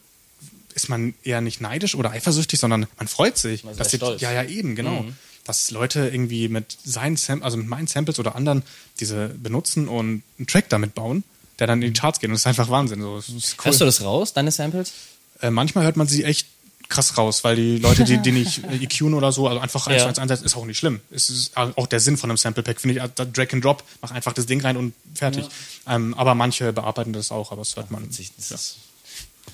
[0.75, 3.63] ist man eher nicht neidisch oder eifersüchtig, sondern man freut sich.
[3.63, 5.05] Man dass die, ja, ja, eben, genau.
[5.45, 8.63] Dass Leute irgendwie mit seinen Sam also mit meinen Samples oder anderen
[8.99, 11.23] diese benutzen und einen Track damit bauen,
[11.59, 12.29] der dann in die Charts geht.
[12.29, 13.01] Und das ist einfach Wahnsinn.
[13.01, 13.65] So, ist cool.
[13.65, 14.93] hörst du das raus, deine Samples?
[15.41, 16.47] Äh, manchmal hört man sie echt
[16.89, 20.03] krass raus, weil die Leute, die, die nicht EQen oder so, also einfach eins Ja.
[20.03, 20.99] zu eins einsetzen, ist auch nicht schlimm.
[21.11, 23.83] Es ist auch der Sinn von einem Sample Pack, finde ich, da Drag and Drop,
[24.01, 25.45] mach einfach das Ding rein und fertig.
[25.87, 28.03] Ähm, aber manche bearbeiten das auch, aber das hört man.
[28.03, 28.77] Witzig, das, ist,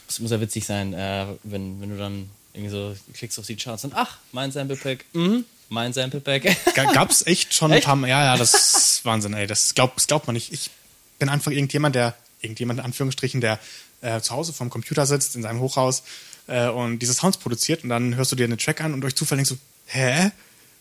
[0.07, 3.55] das muss ja witzig sein, äh, wenn, wenn du dann irgendwie so klickst auf die
[3.55, 6.43] Charts und ach, mein Sample Pack, mhm, mein Sample Pack.
[6.75, 7.85] Ga- Gab's echt schon ein Echt?
[7.85, 8.07] paar Mal.
[8.09, 9.45] Ja, ja, das ist Wahnsinn, ey.
[9.47, 10.51] Das glaubt, das glaubt man nicht.
[10.51, 10.71] Ich
[11.19, 13.59] bin einfach irgendjemand, der, irgendjemand in Anführungsstrichen, der
[14.01, 16.03] äh, zu Hause vorm Computer sitzt, in seinem Hochhaus
[16.49, 19.15] äh, und diese Sounds produziert und dann hörst du dir einen Track an und durch
[19.15, 19.57] Zufall denkst du,
[19.87, 20.31] hä?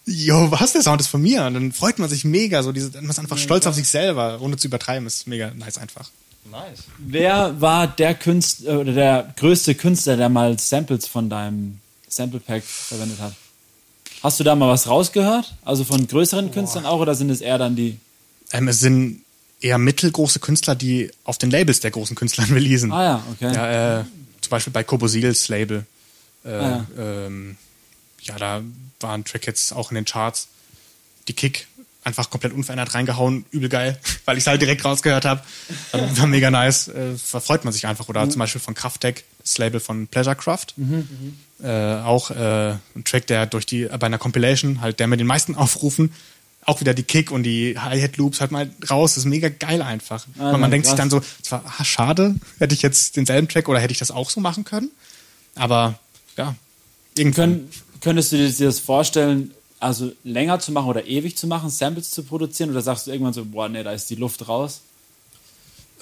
[0.07, 0.73] Jo, was?
[0.73, 1.45] Der Sound ist von mir.
[1.45, 2.63] Und dann freut man sich mega.
[2.63, 5.07] So diese, man ist einfach stolz auf sich selber, ohne zu übertreiben.
[5.07, 6.09] Ist mega nice einfach.
[6.51, 6.85] nice.
[6.97, 12.65] Wer war der Künstler oder der größte Künstler, der mal Samples von deinem Sample Pack
[12.65, 13.35] verwendet hat?
[14.23, 15.55] Hast du da mal was rausgehört?
[15.65, 17.99] Also von größeren Künstlern auch oder sind es eher dann die?
[18.53, 19.23] Ähm, es sind
[19.61, 22.93] eher mittelgroße Künstler, die auf den Labels der großen Künstler releasen.
[22.93, 23.55] Ah ja, okay.
[23.55, 24.05] Ja, äh,
[24.49, 25.85] zum Beispiel bei Kobosils Label.
[26.45, 27.57] Äh, Ah, ähm,
[28.23, 28.63] ja, da
[29.01, 30.49] waren Track jetzt auch in den Charts.
[31.29, 31.67] Die Kick
[32.03, 35.43] einfach komplett unverändert reingehauen, übel geil, weil ich es halt direkt rausgehört habe.
[35.93, 36.89] War mega nice.
[36.89, 38.09] Äh, verfreut man sich einfach.
[38.09, 40.69] Oder zum Beispiel von Kraftdeck, das Label von Pleasurecraft.
[41.63, 45.27] Äh, auch äh, ein Track, der durch die, bei einer Compilation, halt der mit den
[45.27, 46.15] meisten Aufrufen,
[46.69, 49.15] auch wieder die Kick und die Hi-Hat-Loops halt mal raus.
[49.15, 50.27] Das ist mega geil einfach.
[50.39, 51.09] Ah, Weil man ja, denkt sich krass.
[51.09, 54.31] dann so, zwar, ah, schade, hätte ich jetzt denselben Track oder hätte ich das auch
[54.31, 54.91] so machen können.
[55.55, 55.99] Aber
[56.37, 56.55] ja,
[57.17, 57.51] irgendwann.
[57.51, 62.11] Können, könntest du dir das vorstellen, also länger zu machen oder ewig zu machen, Samples
[62.11, 62.71] zu produzieren?
[62.71, 64.83] Oder sagst du irgendwann so, boah, nee, da ist die Luft raus?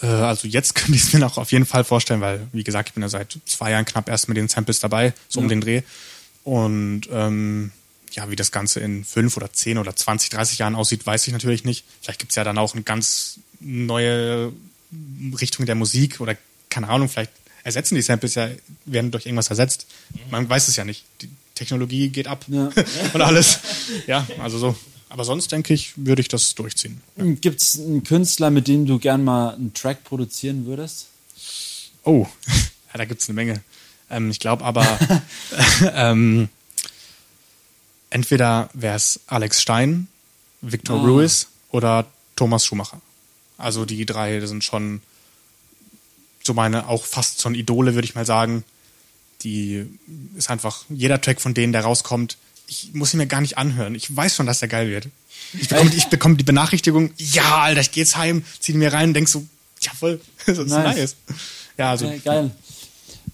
[0.02, 2.88] Äh, also jetzt könnte ich es mir noch auf jeden Fall vorstellen, weil, wie gesagt,
[2.88, 5.60] ich bin ja seit zwei Jahren knapp erst mit den Samples dabei, so um den
[5.60, 5.82] Dreh.
[6.42, 7.72] Und ähm,
[8.16, 11.32] ja, wie das Ganze in fünf oder zehn oder 20, 30 Jahren aussieht, weiß ich
[11.32, 11.84] natürlich nicht.
[12.00, 14.52] Vielleicht gibt es ja dann auch eine ganz neue
[15.38, 16.36] Richtung der Musik oder
[16.70, 18.48] keine Ahnung, vielleicht ersetzen die Samples ja,
[18.84, 19.86] werden durch irgendwas ersetzt.
[20.30, 21.04] Man weiß es ja nicht.
[21.20, 22.70] Die Technologie geht ab Ja.
[23.12, 23.58] und alles.
[24.06, 24.76] Ja, also so.
[25.08, 27.00] Aber sonst denke ich, würde ich das durchziehen.
[27.40, 31.06] Gibt es einen Künstler, mit dem du gern mal einen Track produzieren würdest?
[32.02, 32.26] Oh,
[32.92, 33.62] ja, da gibt's eine Menge.
[34.10, 34.98] Ähm, ich glaube aber,
[35.92, 36.48] ähm,
[38.10, 40.08] entweder wäre es Alex Stein,
[40.60, 41.04] Victor Ah.
[41.04, 43.00] Ruiz oder Thomas Schumacher.
[43.58, 45.00] Also die drei sind schon
[46.44, 48.64] so meine auch fast schon Idole, würde ich mal sagen.
[49.42, 49.86] Die
[50.36, 52.36] ist einfach, jeder Track von denen, der rauskommt,
[52.68, 53.94] ich muss ihn mir gar nicht anhören.
[53.94, 55.08] Ich weiß schon, dass der geil wird.
[55.52, 58.92] Ich bekomme, ich bekomme die Benachrichtigung, ja, Alter, ich geh jetzt heim, zieh ihn mir
[58.92, 59.44] rein und denk so,
[59.80, 60.96] jawohl, das ist Nice.
[60.96, 61.16] nice.
[61.78, 62.50] Ja, also Ja, geil.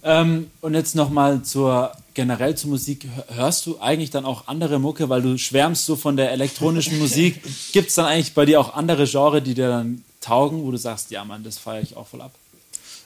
[0.03, 3.07] Ähm, und jetzt nochmal zur generell zur Musik.
[3.35, 7.41] Hörst du eigentlich dann auch andere Mucke, weil du schwärmst so von der elektronischen Musik?
[7.73, 10.77] Gibt es dann eigentlich bei dir auch andere Genres, die dir dann taugen, wo du
[10.77, 12.33] sagst, ja Mann, das feiere ich auch voll ab?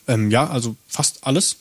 [0.08, 1.56] Ähm, ja, also fast alles.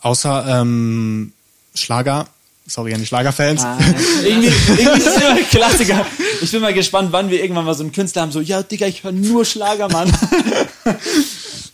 [0.00, 1.32] Außer ähm,
[1.74, 2.28] Schlager.
[2.66, 3.62] Sorry an die Schlagerfans.
[3.62, 3.78] Ah,
[4.24, 6.06] irgendwie, irgendwie ist immer ein Klassiker.
[6.42, 8.86] Ich bin mal gespannt, wann wir irgendwann mal so einen Künstler haben, so, ja, Digga,
[8.86, 10.12] ich höre nur Schlager, Mann.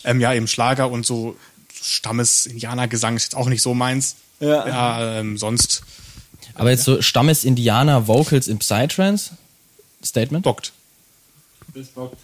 [0.05, 1.35] Ähm, ja, eben Schlager und so
[1.87, 4.15] Stammes-Indianergesang ist jetzt auch nicht so meins.
[4.39, 4.67] Ja.
[4.67, 5.83] Ja, ähm, sonst
[6.55, 9.31] Aber jetzt so Stammes-Indianer Vocals im Psytrance?
[10.03, 10.43] Statement?
[10.43, 10.71] bockt.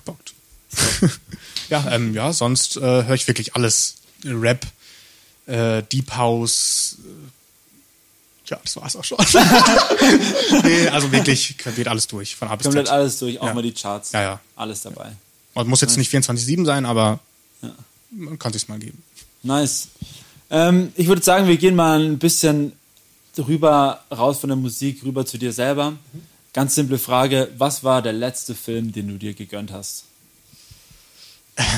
[0.05, 0.33] Bockt.
[1.69, 3.95] ja, ähm, ja, sonst äh, höre ich wirklich alles.
[4.23, 4.65] Rap,
[5.47, 6.97] äh, Deep House.
[7.03, 9.17] Äh, ja, das war's auch schon.
[10.63, 12.93] nee, also wirklich querbeet alles durch, von A bis Komplett Z.
[12.93, 13.53] alles durch, auch Ja.
[13.53, 14.11] mal die Charts.
[14.11, 14.39] Ja, ja.
[14.55, 15.11] Alles dabei.
[15.53, 17.19] Und muss jetzt nicht 24-7 sein, aber
[18.11, 19.01] man kann sich's mal geben.
[19.43, 19.89] Nice.
[20.49, 22.73] Ähm, ich würde sagen, wir gehen mal ein bisschen
[23.37, 25.93] rüber, raus von der Musik, rüber zu dir selber.
[26.53, 30.05] Ganz simple Frage: Was war der letzte Film, den du dir gegönnt hast?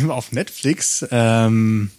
[0.08, 1.92] Auf Netflix, ähm,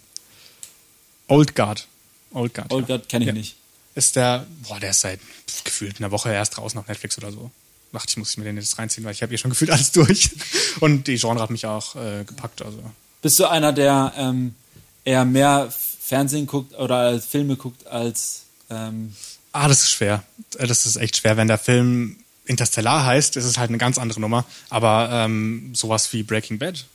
[1.27, 1.87] Old Guard.
[2.31, 2.71] Old Guard.
[2.73, 2.97] Old ja.
[2.97, 3.33] God kenne ich Ja.
[3.33, 3.55] nicht.
[3.95, 7.31] Ist der, boah, der ist seit pf, gefühlt einer Woche erst draußen auf Netflix oder
[7.31, 7.51] so.
[7.93, 9.91] Dachte ich, muss ich mir den jetzt reinziehen, weil ich habe hier schon gefühlt alles
[9.93, 10.31] durch.
[10.81, 12.61] Und die Genre hat mich auch äh, gepackt.
[12.61, 12.79] Also
[13.21, 14.53] Bist du einer, der ähm,
[15.05, 18.43] eher mehr Fernsehen guckt oder Filme guckt als.
[18.69, 19.13] Ähm,
[19.53, 20.23] Ah, das ist schwer.
[20.57, 21.37] Äh, Das ist echt schwer.
[21.37, 24.43] Wenn der Film Interstellar heißt, ist es halt eine ganz andere Nummer.
[24.69, 26.85] Aber ähm, sowas wie Breaking Bad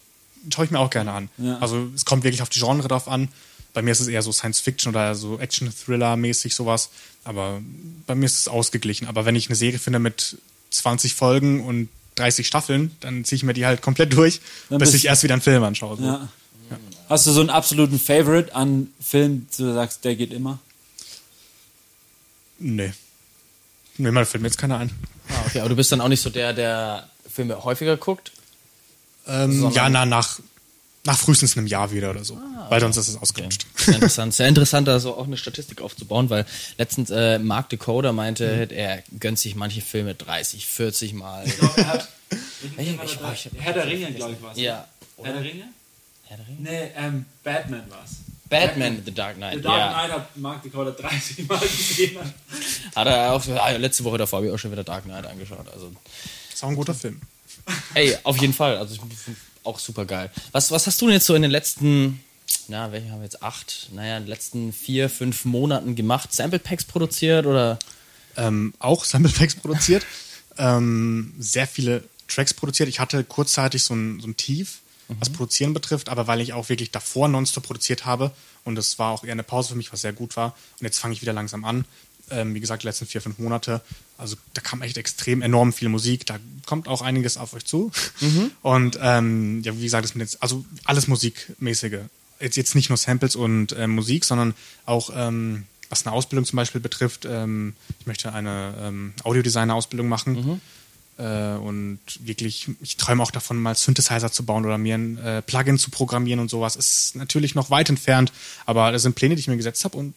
[0.52, 1.28] schaue ich mir auch gerne an.
[1.38, 1.58] Ja.
[1.58, 3.28] Also es kommt wirklich auf die Genre drauf an.
[3.72, 6.90] Bei mir ist es eher so Science Fiction oder so Action-Thriller-mäßig sowas.
[7.24, 7.60] Aber
[8.06, 9.06] bei mir ist es ausgeglichen.
[9.08, 10.38] Aber wenn ich eine Serie finde mit
[10.70, 14.94] 20 Folgen und 30 Staffeln, dann ziehe ich mir die halt komplett durch, Dann bis
[14.94, 15.96] ich erst wieder einen Film anschaue.
[15.96, 16.02] So.
[16.04, 16.28] ja.
[17.10, 20.58] Hast du so einen absoluten Favorite an Film, wo du sagst, der geht immer?
[22.58, 22.92] Nee.
[23.98, 24.90] Nee, mir fällt mir jetzt keiner ein.
[25.28, 28.32] Ah, okay, aber du bist dann auch nicht so der, der Filme häufiger guckt?
[29.26, 30.40] Ähm, Sondern- ja, na, nach,
[31.04, 32.34] nach frühestens einem Jahr wieder oder so.
[32.36, 33.66] Ah, Weil sonst ist es ausgelutscht.
[33.76, 34.34] Sehr interessant.
[34.34, 36.46] Sehr interessant, da so auch eine Statistik aufzubauen, weil
[36.78, 38.76] letztens äh, Mark Decoder meinte, Mhm.
[38.76, 41.44] er gönnt sich manche Filme 30, 40 Mal.
[41.46, 41.54] Ich,
[42.78, 44.86] ich- ich- Herr der Ringe, glaube ich, war ja.
[45.22, 45.64] Herr der Ringe?
[46.30, 46.60] Herr der Ringe?
[46.60, 48.18] Nee, ähm, Batman war's.
[48.48, 49.56] Batman, The Dark Knight.
[49.56, 49.92] The Dark ja.
[49.92, 52.18] Knight hat Mark Dakota 30 Mal gesehen.
[52.94, 55.66] Hat er auch, ah, letzte Woche davor habe ich auch schon wieder Dark Knight angeschaut.
[55.72, 55.92] Also,
[56.52, 57.20] Ist auch ein guter Film.
[57.94, 58.76] ey, auf jeden Fall.
[58.76, 60.30] Also, ich finde auch super geil.
[60.52, 62.20] Was, was hast du denn jetzt so in den letzten,
[62.68, 63.42] na, welche haben wir jetzt?
[63.42, 66.32] Acht, naja, in den letzten vier, fünf Monaten gemacht?
[66.32, 67.76] Sample Packs produziert oder?
[68.36, 70.06] Ähm, auch Sample Packs produziert.
[70.58, 72.88] ähm, sehr viele Tracks produziert.
[72.88, 74.80] Ich hatte kurzzeitig so ein, so ein Tief,
[75.18, 78.32] was Produzieren betrifft, aber weil ich auch wirklich davor nonstop produziert habe
[78.64, 80.54] und es war auch eher eine Pause für mich, was sehr gut war.
[80.78, 81.84] Und jetzt fange ich wieder langsam an.
[82.30, 83.80] Ähm, wie gesagt, die letzten vier, fünf Monate.
[84.16, 86.26] Also da kam echt extrem enorm viel Musik.
[86.26, 87.90] Da kommt auch einiges auf euch zu.
[88.62, 92.00] Und ähm, ja, wie gesagt, das mit jetzt, also alles Musikmäßige.
[92.38, 94.54] Jetzt, jetzt nicht nur Samples und äh, Musik, sondern
[94.86, 97.26] auch ähm, was eine Ausbildung zum Beispiel betrifft.
[97.28, 100.60] Ähm, ich möchte eine ähm, Audiodesigner-Ausbildung machen.
[101.20, 105.42] Äh, und wirklich, ich träume auch davon, mal Synthesizer zu bauen oder mir ein äh,
[105.42, 106.76] Plugin zu programmieren und sowas.
[106.76, 108.32] Ist natürlich noch weit entfernt,
[108.64, 110.14] aber das sind Pläne, die ich mir gesetzt habe und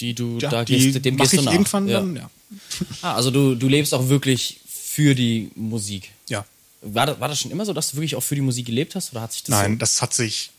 [0.00, 1.52] Die du ja, da die gehst, dem gehst du ich nach.
[1.52, 2.00] irgendwann ja.
[2.00, 2.30] dann, ja.
[3.02, 6.10] Ah, also du, du lebst auch wirklich für die Musik.
[6.28, 6.44] ja.
[6.80, 8.94] War das, war das schon immer so, dass du wirklich auch für die Musik gelebt
[8.94, 10.50] hast oder hat sich das Nein, das hat sich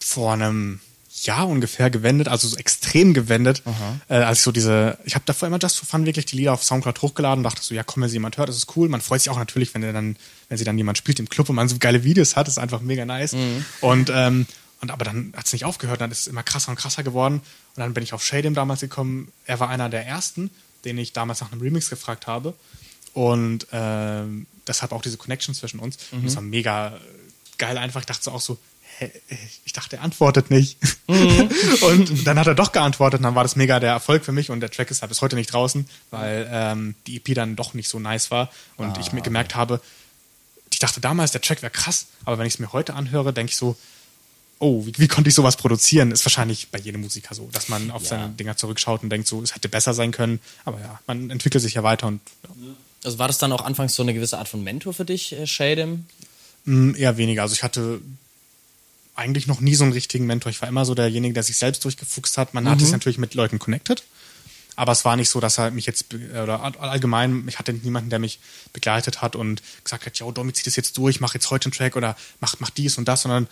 [0.00, 0.78] vor einem
[1.24, 3.62] Jahr ungefähr gewendet, also so extrem gewendet,
[4.08, 6.52] äh, als ich so diese, ich habe davor immer Just for Fun wirklich die Lieder
[6.52, 8.88] auf Soundcloud hochgeladen und dachte so, ja komm, wenn sie jemand hört, das ist cool.
[8.88, 10.16] Man freut sich auch natürlich, wenn dann,
[10.48, 12.58] wenn sie dann jemand spielt im Club und man so geile Videos hat, das ist
[12.58, 13.34] einfach mega nice.
[13.80, 14.46] Und ähm,
[14.80, 17.36] und aber dann hat es nicht aufgehört, dann ist es immer krasser und krasser geworden.
[17.36, 19.32] Und dann bin ich auf Shadim damals gekommen.
[19.46, 20.50] Er war einer der ersten,
[20.84, 22.54] den ich damals nach einem Remix gefragt habe.
[23.14, 25.96] Und ähm, deshalb auch diese Connection zwischen uns.
[26.12, 27.00] Und das war mega
[27.56, 28.00] geil einfach.
[28.00, 28.58] Ich dachte so auch so,
[29.64, 30.78] ich dachte, er antwortet nicht.
[31.06, 34.50] und dann hat er doch geantwortet und dann war das mega der Erfolg für mich
[34.50, 37.74] und der Track ist halt bis heute nicht draußen, weil ähm, die EP dann doch
[37.74, 39.80] nicht so nice war und ich mir gemerkt habe,
[40.72, 43.50] ich dachte damals, der Track wäre krass, aber wenn ich es mir heute anhöre, denke
[43.50, 43.76] ich so,
[44.58, 46.10] oh, wie, wie konnte ich sowas produzieren?
[46.10, 48.08] Ist wahrscheinlich bei jedem Musiker so, dass man auf Ja.
[48.08, 51.62] seine Dinger zurückschaut und denkt so, es hätte besser sein können, aber ja, man entwickelt
[51.62, 52.50] sich ja weiter und ja.
[53.04, 55.46] Also war das dann auch anfangs so eine gewisse Art von Mentor für dich, äh,
[55.46, 56.06] Shadem?
[56.64, 57.42] Mm, Eher weniger.
[57.42, 58.00] Also ich hatte
[59.16, 60.50] eigentlich noch nie so einen richtigen Mentor.
[60.50, 62.54] Ich war immer so derjenige, der sich selbst durchgefuchst hat.
[62.54, 64.04] Man hat sich natürlich mit Leuten connected.
[64.78, 68.10] Aber es war nicht so, dass er mich jetzt, oder all- allgemein, ich hatte niemanden,
[68.10, 68.40] der mich
[68.74, 71.72] begleitet hat und gesagt hat, ja, Domi, zieh das jetzt durch, mach jetzt heute einen
[71.72, 73.48] Track oder mach, mach dies und das, sondern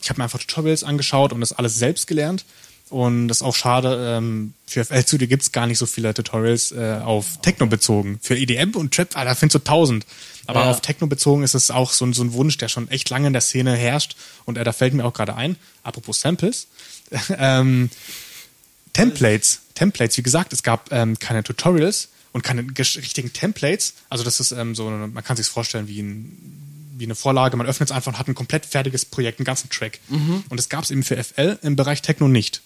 [0.00, 2.44] ich habe mir einfach Tutorials angeschaut und das alles selbst gelernt.
[2.90, 6.72] Und das ist auch schade, ähm, für FL Studio gibt's gar nicht so viele Tutorials
[6.72, 8.18] äh, auf Techno bezogen.
[8.22, 10.06] Für EDM und Trap, ah, da findest du tausend.
[10.46, 10.70] Aber Ja.
[10.70, 13.26] auf Techno bezogen ist es auch so, ein- so ein Wunsch, der schon echt lange
[13.26, 14.16] in der Szene herrscht.
[14.46, 16.66] Und äh, da fällt mir auch gerade ein, apropos Samples,
[17.38, 17.90] ähm,
[18.92, 19.60] Templates.
[19.74, 23.94] Templates, wie gesagt, es gab ähm, keine Tutorials und keine richtigen Templates.
[24.08, 26.64] Also das ist ähm, so, eine- man kann sich vorstellen wie ein
[27.00, 29.70] wie eine Vorlage, man öffnet es einfach und hat ein komplett fertiges Projekt, einen ganzen
[29.70, 30.00] Track.
[30.08, 32.60] Und das gab es eben für FL im Bereich Techno nicht.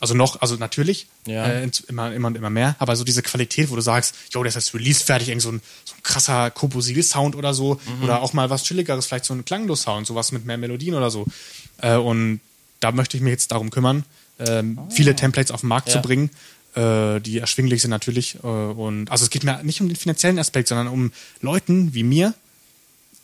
[0.00, 1.46] Also noch, also natürlich, Ja.
[1.46, 4.56] äh, immer, immer und immer mehr, aber so diese Qualität, wo du sagst, yo, das
[4.56, 8.48] ist Release fertig, irgend so ein, so ein krasser Kobosil-Sound oder so, oder auch mal
[8.48, 11.26] was chilligeres, vielleicht so ein Klanglos-Sound, sowas mit mehr Melodien oder so.
[11.82, 12.40] Äh, und
[12.80, 14.04] da möchte ich mich jetzt darum kümmern,
[14.38, 15.94] ähm, viele Templates auf den Markt Ja.
[15.94, 16.30] zu bringen,
[16.74, 18.36] äh, die erschwinglich sind natürlich.
[18.42, 22.04] Äh, und also es geht mir nicht um den finanziellen Aspekt, sondern um Leuten wie
[22.04, 22.32] mir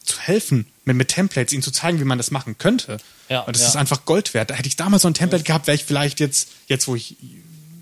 [0.06, 2.98] zu helfen, mit, mit Templates, ihnen zu zeigen, wie man das machen könnte.
[3.28, 3.68] Ja, und das ja.
[3.68, 4.50] ist einfach Gold wert.
[4.50, 7.16] Da hätte ich damals so ein Template gehabt, wäre ich vielleicht jetzt, jetzt wo ich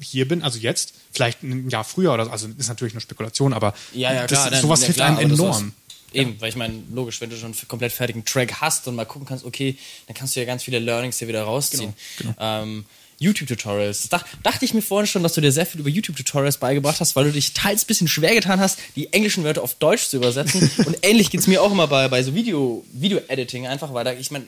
[0.01, 3.53] hier bin, also jetzt, vielleicht ein Jahr früher oder so, also ist natürlich eine Spekulation,
[3.53, 4.43] aber Ja, ja, klar.
[4.45, 5.73] das, dann- sowas ja, hilft klar, einem enorm.
[6.13, 9.05] Eben, weil ich meine, logisch, wenn du schon einen komplett fertigen Track hast und mal
[9.05, 11.93] gucken kannst, okay, dann kannst du ja ganz viele Learnings dir wieder rausziehen.
[12.19, 12.85] Genau, Ähm,
[13.25, 14.09] YouTube-Tutorials.
[14.09, 17.17] Dach, dachte ich mir vorhin schon, dass du dir sehr viel über YouTube-Tutorials beigebracht hast,
[17.17, 20.17] weil du dich teils ein bisschen schwer getan hast, die englischen Wörter auf Deutsch zu
[20.17, 20.71] übersetzen.
[20.87, 24.31] und ähnlich geht's mir auch immer bei, bei so Video- Video-Editing, einfach weil da, ich
[24.31, 24.45] meine,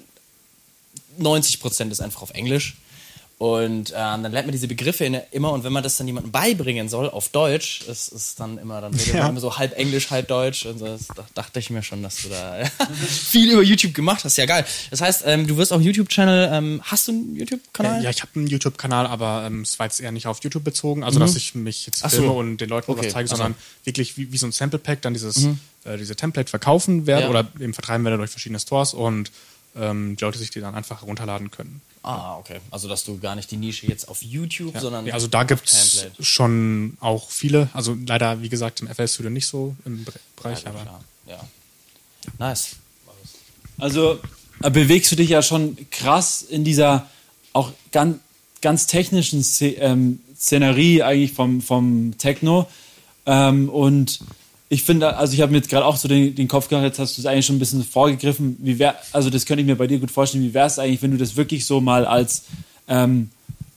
[1.20, 2.76] 90% ist einfach auf Englisch.
[3.38, 6.32] Und ähm, dann lernt man diese Begriffe in, immer und wenn man das dann jemandem
[6.32, 9.20] beibringen soll auf Deutsch, ist es dann immer, dann redet Ja.
[9.24, 10.64] man immer so halb Englisch, halb Deutsch.
[10.64, 12.64] Und so, das dach- dachte ich mir schon, dass du da
[13.06, 14.38] viel über YouTube gemacht hast.
[14.38, 14.64] Ja, geil.
[14.90, 18.00] Das heißt, ähm, du wirst auch YouTube-Channel, ähm, hast du einen YouTube-Kanal?
[18.00, 20.64] Äh, Ja, ich habe einen YouTube-Kanal, aber ähm, es war jetzt eher nicht auf YouTube
[20.64, 22.16] bezogen, also dass ich mich jetzt Ach so.
[22.18, 23.36] filme und den Leuten Okay, was zeige, ach so.
[23.36, 25.44] sondern wirklich wie, wie so ein Sample-Pack dann dieses,
[25.84, 27.28] äh, diese Template verkaufen werde Ja.
[27.28, 29.30] oder eben vertreiben werde durch verschiedene Stores und
[29.78, 31.80] ähm, die Leute sich die dann einfach herunterladen können.
[32.02, 32.60] Ah, okay.
[32.70, 34.80] Also, dass du gar nicht die Nische jetzt auf YouTube, Ja.
[34.80, 36.22] sondern Ja, also da gibt's Template.
[36.24, 40.04] schon auch viele, also leider, wie gesagt, im FL-Studio nicht so im
[40.36, 41.04] Bereich, Ja, aber klar.
[41.26, 41.40] Ja.
[42.38, 42.76] Nice.
[43.78, 44.18] Also
[44.62, 47.06] äh, bewegst du dich ja schon krass in dieser
[47.52, 48.18] auch ganz,
[48.62, 52.68] ganz technischen ähm, Szenerie eigentlich vom, vom Techno.
[53.26, 54.20] Ähm, und
[54.68, 56.98] ich finde, also ich habe mir jetzt gerade auch so den, den Kopf gemacht, jetzt
[56.98, 58.56] hast du es eigentlich schon ein bisschen vorgegriffen.
[58.60, 60.42] Wie wär, also das könnte ich mir bei dir gut vorstellen.
[60.42, 62.44] Wie wäre es eigentlich, wenn du das wirklich so mal als
[62.88, 63.30] ähm,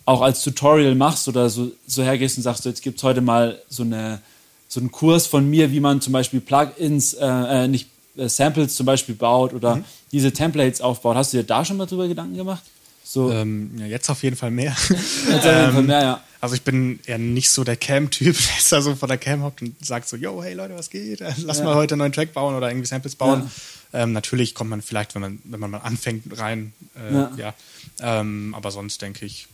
[0.06, 3.22] auch als Tutorial machst oder so, so hergehst und sagst, so, jetzt gibt es heute
[3.22, 4.20] mal so, eine,
[4.68, 8.76] so einen Kurs von mir, wie man zum Beispiel Plugins, äh, äh, nicht äh, Samples
[8.76, 11.16] zum Beispiel baut oder diese Templates aufbaut.
[11.16, 12.64] Hast du dir da schon mal drüber Gedanken gemacht?
[13.12, 14.76] So, ähm, ja, jetzt auf jeden Fall mehr.
[14.90, 15.44] jetzt jeden
[15.74, 16.24] Fall mehr, ja.
[16.42, 19.42] Also ich bin eher nicht so der Cam-Typ, der ist da so vor der Cam
[19.42, 21.20] hockt und sagt so, yo, hey Leute, was geht?
[21.38, 21.64] Lass Ja.
[21.64, 23.50] mal heute einen neuen Track bauen oder irgendwie Samples bauen.
[23.94, 26.74] Ähm, natürlich kommt man vielleicht, wenn man, wenn man mal anfängt, rein.
[26.96, 27.32] Äh, Ja.
[27.36, 27.54] ja.
[28.00, 29.48] Ähm, aber sonst denke ich,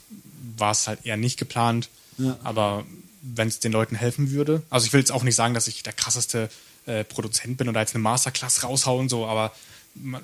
[0.57, 1.87] war es halt eher nicht geplant.
[2.17, 2.37] Ja.
[2.43, 2.83] Aber
[3.21, 5.81] wenn es den Leuten helfen würde, also ich will jetzt auch nicht sagen, dass ich
[5.81, 6.49] der krasseste
[6.87, 9.53] äh, Produzent bin oder jetzt eine Masterclass raushauen, so, aber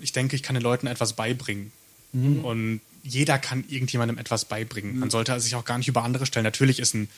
[0.02, 1.72] ich denke, ich kann den Leuten etwas beibringen.
[2.12, 2.44] Mhm.
[2.44, 5.00] Und jeder kann irgendjemandem etwas beibringen.
[5.00, 6.44] Man sollte sich auch gar nicht über andere stellen.
[6.44, 7.10] Natürlich ist ein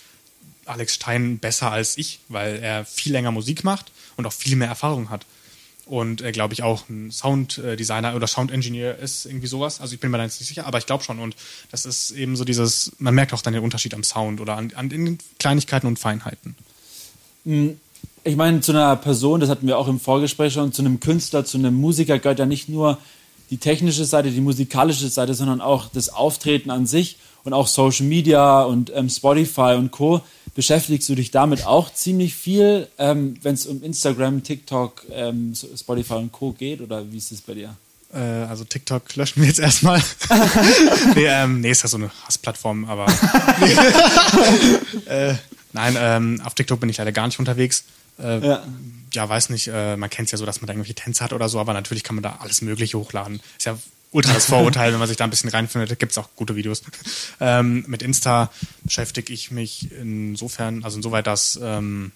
[0.65, 4.67] Alex Stein besser als ich, weil er viel länger Musik macht und auch viel mehr
[4.67, 5.25] Erfahrung hat.
[5.85, 9.81] Und äh, glaube ich auch ein Sounddesigner oder Sound-Engineer ist irgendwie sowas.
[9.81, 11.19] Also ich bin mir da jetzt nicht sicher, aber ich glaube schon.
[11.19, 11.35] Und
[11.71, 14.71] das ist eben so dieses, man merkt auch dann den Unterschied am Sound oder an,
[14.75, 16.55] an den Kleinigkeiten und Feinheiten.
[18.23, 21.43] ich meine, zu einer Person, das hatten wir auch im Vorgespräch schon, zu einem Künstler,
[21.43, 22.97] zu einem Musiker gehört ja nicht nur
[23.53, 28.07] die technische Seite, die musikalische Seite, sondern auch das Auftreten an sich und auch Social
[28.07, 30.21] Media und ähm, Spotify und Co.
[30.55, 36.15] Beschäftigst du dich damit auch ziemlich viel, ähm, wenn es um Instagram, TikTok, ähm, Spotify
[36.15, 36.53] und Co.
[36.53, 36.81] geht?
[36.81, 37.75] Oder wie ist es bei dir?
[38.11, 40.01] Äh, also TikTok löschen wir jetzt erstmal.
[41.13, 43.05] nee, ähm, nee, ist ja so eine Hassplattform, aber.
[45.05, 45.35] äh,
[45.73, 47.83] nein, ähm, auf TikTok bin ich leider gar nicht unterwegs.
[48.19, 48.63] Äh, Ja.
[49.13, 49.29] ja.
[49.29, 51.49] weiß nicht, äh, man kennt es ja so, dass man da irgendwelche Tänze hat oder
[51.49, 53.41] so, aber natürlich kann man da alles Mögliche hochladen.
[53.57, 53.77] Ist ja
[54.11, 56.83] ultra das Vorurteil, wenn man sich da ein bisschen reinfindet, gibt es auch gute Videos.
[57.39, 58.51] Ähm, mit Insta
[58.83, 62.11] beschäftige ich mich insofern, also insoweit, dass ähm,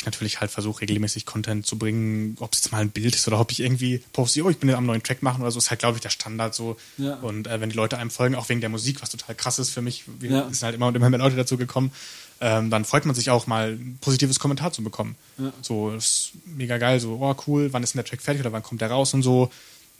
[0.00, 3.28] ich natürlich halt versuche, regelmäßig Content zu bringen, ob es jetzt mal ein Bild ist
[3.28, 5.58] oder ob ich irgendwie poste, oh, ich bin ja am neuen Track machen oder so,
[5.58, 6.76] ist halt, glaube ich, der Standard so.
[6.98, 7.14] Ja.
[7.16, 9.70] Und äh, wenn die Leute einem folgen, auch wegen der Musik, was total krass ist
[9.70, 10.42] für mich, wir Ja.
[10.50, 11.92] sind halt immer und immer mehr Leute dazu gekommen,
[12.40, 15.16] ähm, dann freut man sich auch mal ein positives Kommentar zu bekommen.
[15.60, 18.52] So, das ist mega geil, so, oh cool, wann ist denn der Track fertig oder
[18.52, 19.50] wann kommt der raus und so.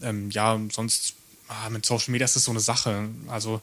[0.01, 1.13] Ähm, ja, sonst
[1.49, 3.09] ah, mit Social Media ist das so eine Sache.
[3.29, 3.61] Also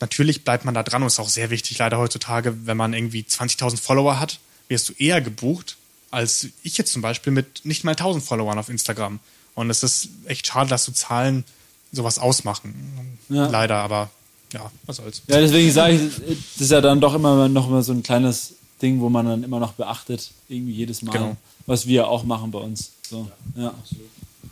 [0.00, 3.22] natürlich bleibt man da dran und ist auch sehr wichtig leider heutzutage, wenn man irgendwie
[3.22, 5.76] 20.000 Follower hat, wirst du eher gebucht
[6.10, 9.20] als ich jetzt zum Beispiel mit nicht mal 1000 Followern auf Instagram.
[9.54, 11.44] Und es ist echt schade, dass so Zahlen
[11.92, 13.18] sowas ausmachen.
[13.28, 13.46] Ja.
[13.48, 14.10] Leider, aber
[14.52, 15.22] ja, was soll's.
[15.26, 16.14] Ja, deswegen sage ich,
[16.54, 19.42] das ist ja dann doch immer noch mal so ein kleines Ding, wo man dann
[19.42, 21.36] immer noch beachtet, irgendwie jedes Mal, Genau.
[21.66, 22.92] was wir auch machen bei uns.
[23.08, 23.74] So, ja.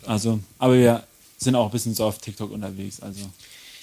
[0.05, 1.05] Also, aber wir
[1.39, 3.01] sind auch ein bisschen so auf TikTok unterwegs.
[3.01, 3.21] Also.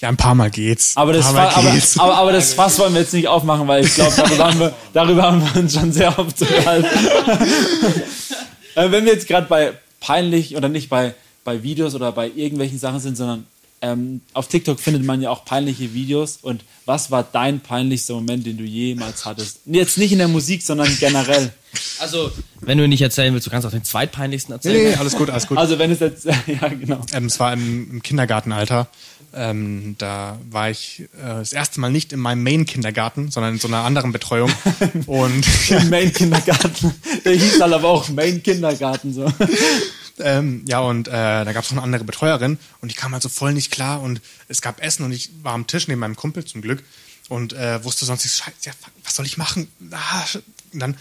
[0.00, 0.96] Ja, ein paar Mal geht's.
[0.96, 1.98] Aber das, ein paar Fa- Mal aber, geht's.
[1.98, 4.74] aber, aber das Fass wollen wir jetzt nicht aufmachen, weil ich glaube, darüber, haben wir-
[4.92, 6.86] darüber haben wir uns schon sehr oft unterhalten.
[8.74, 12.78] äh, wenn wir jetzt gerade bei peinlich oder nicht bei, bei Videos oder bei irgendwelchen
[12.78, 13.46] Sachen sind, sondern
[13.80, 16.38] ähm, auf TikTok findet man ja auch peinliche Videos.
[16.40, 19.60] Und was war dein peinlichster Moment, den du jemals hattest?
[19.66, 21.52] Jetzt nicht in der Musik, sondern generell.
[21.98, 22.30] Also,
[22.60, 24.90] wenn du ihn nicht erzählen willst, du kannst auch den zweitpeinlichsten nee, erzählen.
[24.92, 25.58] nee, alles gut, alles gut.
[25.58, 27.00] Also wenn es jetzt, ja genau.
[27.12, 28.86] Ähm, es war im, im Kindergartenalter.
[29.34, 33.68] Ähm, da war ich äh, das erste Mal nicht in meinem Main-Kindergarten, sondern in so
[33.68, 34.52] einer anderen Betreuung.
[35.06, 36.94] Und Im Main-Kindergarten.
[37.24, 39.32] Der hieß halt aber auch Main-Kindergarten so.
[40.20, 43.22] ähm, ja, und äh, da gab es noch eine andere Betreuerin und die kam halt
[43.22, 46.16] so voll nicht klar und es gab Essen und ich war am Tisch neben meinem
[46.16, 46.84] Kumpel zum Glück
[47.28, 49.68] und äh, wusste sonst nicht, scheiße, ja, was soll ich machen?
[49.90, 50.24] Ah,
[50.72, 50.96] und dann,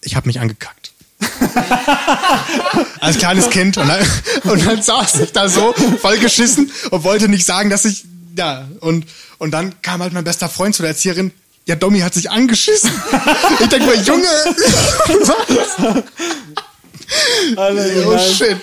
[0.00, 0.89] ich habe mich angekackt.
[3.00, 4.06] Als kleines Kind und dann,
[4.44, 8.04] und dann saß ich da so voll geschissen und wollte nicht sagen, dass ich
[8.36, 9.06] ja und
[9.38, 11.32] und dann kam halt mein bester Freund zu der Erzieherin.
[11.66, 12.90] Ja, Domi hat sich angeschissen.
[13.60, 15.94] Ich denke mir, Junge, was?
[17.56, 18.56] Oh shit.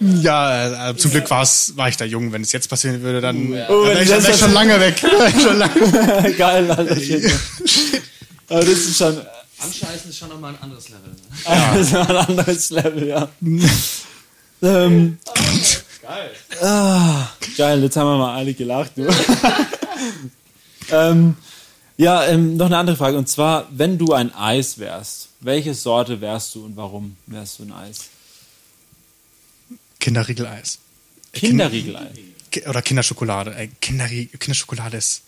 [0.00, 2.32] Ja, äh, zum Glück war's, war ich da jung.
[2.32, 5.02] Wenn es jetzt passieren würde, dann Oh, dann wäre ich, wär ich schon lange weg.
[5.40, 6.34] Schon lange.
[6.38, 6.96] Geil, Alter.
[7.00, 7.32] Shit.
[8.48, 9.20] Aber das ist schon
[9.58, 11.14] Anscheißen ist schon nochmal ein anderes Level.
[11.44, 13.28] das ist ein anderes Level, ja.
[14.62, 15.18] ähm,
[16.02, 16.30] Geil.
[16.60, 18.92] ah, geil, jetzt haben wir mal alle gelacht.
[18.96, 19.06] Du.
[20.90, 21.36] ähm,
[21.96, 23.16] ja, ähm, noch eine andere Frage.
[23.16, 27.62] Und zwar, wenn du ein Eis wärst, welche Sorte wärst du und warum wärst du
[27.64, 28.08] ein Eis?
[30.00, 30.78] Kinderriegeleis.
[31.32, 32.12] Kinderriegeleis.
[32.50, 33.54] Ki- Oder Kinderschokolade.
[33.56, 35.22] Ey, Kinderrie Kinderschokolade ist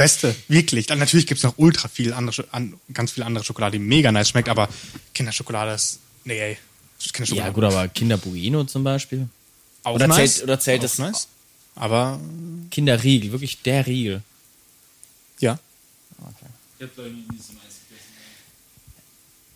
[0.00, 0.34] Beste.
[0.48, 0.86] Wirklich.
[0.86, 4.30] Dann natürlich gibt's noch ultra viel andere, an, ganz viele andere Schokolade, die mega nice
[4.30, 4.68] schmeckt, aber
[5.14, 6.58] Kinderschokolade ist, nee, ey.
[7.12, 7.48] Kinderschokolade.
[7.48, 9.28] Ja, gut, aber Kinder Bueno zum Beispiel.
[9.82, 10.34] Auch oder nice.
[10.36, 11.28] zählt- oder zählt Auch das- nice.
[11.74, 12.18] Aber,
[12.70, 14.22] Kinderriegel, wirklich der Riegel.
[15.38, 15.58] ja,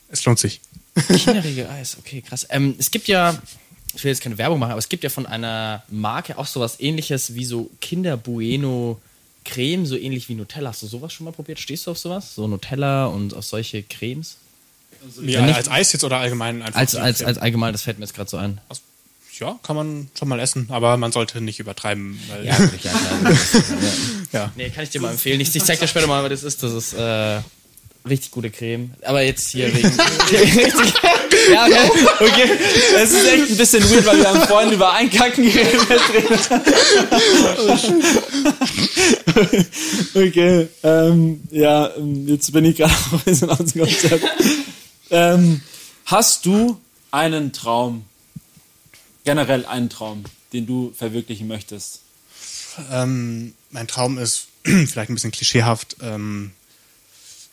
[0.08, 0.60] es lohnt sich.
[1.08, 2.46] Kinderriegel Eis, okay, krass.
[2.50, 3.36] Ähm, es gibt ja,
[3.94, 6.78] ich will jetzt keine Werbung machen, aber es gibt ja von einer Marke auch sowas
[6.78, 9.00] ähnliches wie so Kinder Bueno
[9.44, 10.70] Creme, so ähnlich wie Nutella.
[10.70, 11.58] Hast du sowas schon mal probiert?
[11.60, 12.34] Stehst du auf sowas?
[12.34, 14.36] So Nutella und auf solche Cremes?
[15.22, 16.80] Ja, nicht- als Eis jetzt oder allgemein einfach?
[16.80, 18.60] Als, als, als allgemein, das fällt mir jetzt gerade so ein.
[19.38, 22.18] Ja, kann man schon mal essen, aber man sollte nicht übertreiben.
[22.28, 22.94] Weil, Ja, ja, klar.
[24.32, 24.38] ja.
[24.40, 24.52] ja.
[24.56, 25.40] Nee, kann ich dir mal empfehlen.
[25.40, 26.62] Ich, ich zeig dir später mal, was das ist.
[26.62, 27.40] Das ist äh,
[28.08, 28.92] richtig gute Creme.
[29.02, 29.90] Aber jetzt hier wegen.
[31.52, 31.80] ja, okay.
[32.20, 32.50] Okay,
[32.96, 35.80] es ist echt ein bisschen weird, weil wir haben vorhin über Einkacken geredet.
[40.14, 42.92] Okay, ähm, ja, ähm, jetzt bin ich gerade
[43.48, 44.24] aus dem Konzept.
[45.10, 45.60] Ähm,
[46.06, 46.80] hast du
[47.10, 48.04] einen Traum,
[49.24, 52.00] generell einen Traum, den du verwirklichen möchtest?
[52.90, 55.96] Ähm, mein Traum ist vielleicht ein bisschen klischeehaft.
[56.00, 56.52] Ähm,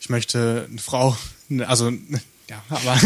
[0.00, 1.16] ich möchte eine Frau,
[1.48, 2.96] ne, also ne, ja, aber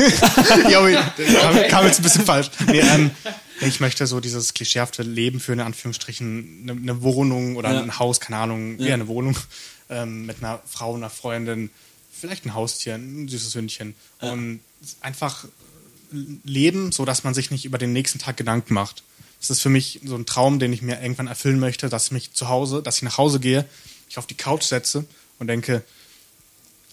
[0.71, 2.51] ja, kam, kam jetzt ein bisschen falsch.
[2.67, 3.11] Nee, ähm,
[3.61, 7.83] ich möchte so dieses klischeehafte Leben für in Anführungsstrichen eine, eine Wohnung oder Ja.
[7.83, 9.37] ein Haus, keine Ahnung, eher eine Wohnung
[9.89, 11.71] ähm, mit einer Frau, einer Freundin,
[12.13, 14.61] vielleicht ein Haustier, ein süßes Hündchen und
[15.01, 15.45] einfach
[16.45, 19.03] leben, so dass man sich nicht über den nächsten Tag Gedanken macht.
[19.41, 22.13] Das ist für mich so ein Traum, den ich mir irgendwann erfüllen möchte, dass ich
[22.13, 23.65] mich zu Hause, dass ich nach Hause gehe,
[24.09, 25.05] ich auf die Couch setze
[25.39, 25.83] und denke,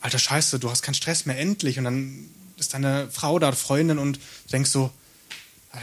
[0.02, 1.78] alter Scheiße, du hast keinen Stress mehr, endlich.
[1.78, 4.92] Und dann ist deine Frau da, Freundin und du denkst so,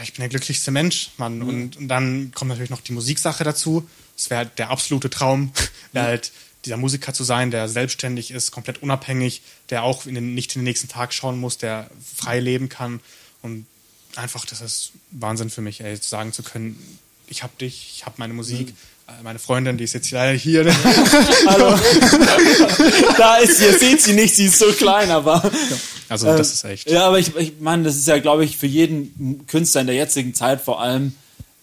[0.03, 1.41] ich bin der glücklichste Mensch, Mann.
[1.41, 3.87] Und, und dann kommt natürlich noch die Musiksache dazu.
[4.15, 5.51] Das wäre der absolute Traum,
[5.91, 6.31] wäre halt
[6.65, 10.61] dieser Musiker zu sein, der selbstständig ist, komplett unabhängig, der auch in den, nicht in
[10.61, 12.99] den nächsten Tag schauen muss, der frei leben kann.
[13.41, 13.65] Und
[14.15, 18.19] einfach, das ist Wahnsinn für mich, ey, sagen zu können, ich hab dich, ich hab
[18.19, 18.73] meine Musik, äh,
[19.23, 20.65] meine Freundin, die ist jetzt leider hier.
[21.45, 21.77] Hallo.
[23.17, 25.43] da ist sie, ihr seht sie nicht, sie ist so klein, aber.
[26.09, 26.89] Also Ähm, das ist echt.
[26.89, 29.95] Ja, aber ich, ich meine, das ist ja, glaube ich, für jeden Künstler in der
[29.95, 31.15] jetzigen Zeit vor allem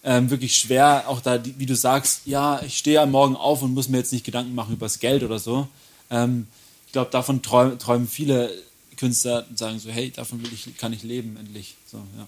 [0.03, 3.73] ähm, wirklich schwer, auch da, wie du sagst, ja, ich stehe am Morgen auf und
[3.73, 5.67] muss mir jetzt nicht Gedanken machen über das Geld oder so.
[6.09, 6.47] Ähm,
[6.85, 8.51] ich glaube, davon träum, träumen viele
[8.97, 11.75] Künstler und sagen so, hey, davon will ich, kann ich leben, endlich.
[11.85, 12.27] So, ja.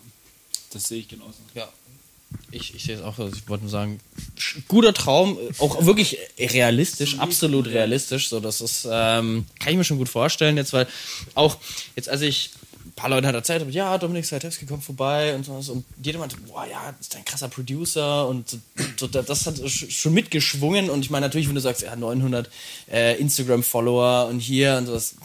[0.72, 1.40] Das sehe ich genauso.
[1.56, 1.68] Ja.
[2.52, 3.28] Ich, ich sehe es auch so.
[3.28, 4.00] Ich wollte nur sagen,
[4.68, 8.30] guter Traum, auch wirklich realistisch, absolut realistisch.
[8.30, 10.88] So, das ist, ähm, kann ich mir schon gut vorstellen jetzt, weil
[11.36, 11.58] auch
[11.96, 12.52] jetzt, als ich
[12.86, 15.70] ein paar Leute hat erzählt, ja, Dominik Sajewski kommt vorbei und sowas.
[15.70, 18.58] Und jeder meinte, boah, ja, das ist ein krasser Producer und so,
[18.98, 20.90] so, das hat schon mitgeschwungen.
[20.90, 22.50] Und ich meine, natürlich, wenn du sagst, hat 900
[22.92, 25.16] äh, Instagram-Follower und hier und sowas,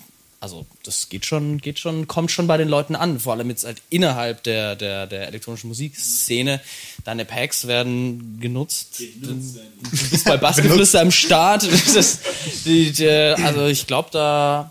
[0.46, 3.18] also das geht schon, geht schon, kommt schon bei den Leuten an.
[3.18, 6.60] Vor allem jetzt halt innerhalb der, der, der elektronischen Musikszene.
[7.02, 9.02] Deine Packs werden genutzt.
[9.20, 11.64] Du, du bist bei Bassgeflüster am Start.
[11.64, 12.20] Das ist,
[12.64, 14.70] die, die, also ich glaube, da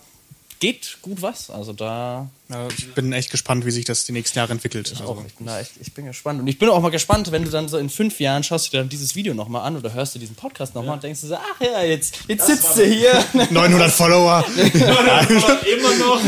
[0.59, 1.49] geht gut was.
[1.49, 2.29] Also da.
[2.49, 4.91] Ja, ich bin echt gespannt, wie sich das die nächsten Jahre entwickelt.
[4.91, 5.13] Ich, also.
[5.13, 6.39] auch, ich, bin da echt, ich bin gespannt.
[6.39, 8.71] Und ich bin auch mal gespannt, wenn du dann so in fünf Jahren schaust du
[8.71, 10.93] dir dann dieses Video nochmal an oder hörst du diesen Podcast nochmal ja.
[10.93, 13.23] und denkst du so, ach ja, jetzt, jetzt sitzt du hier.
[13.49, 14.45] 900 Follower.
[14.55, 16.21] 900 Follower immer noch.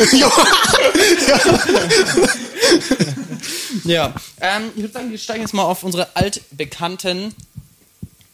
[3.86, 7.34] ja, ähm, ich würde sagen, wir steigen jetzt mal auf unsere altbekannten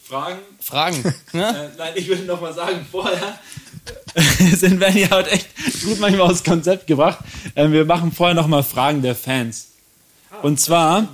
[0.04, 0.40] Fragen.
[0.60, 1.16] Fragen.
[1.32, 1.72] Ne?
[1.74, 3.40] Äh, nein, ich würde noch mal sagen, vorher
[4.56, 5.48] sind wir ja heute echt
[5.84, 7.20] gut manchmal aus Konzept gebracht.
[7.56, 9.68] Ähm, wir machen vorher noch mal Fragen der Fans.
[10.42, 11.08] Und zwar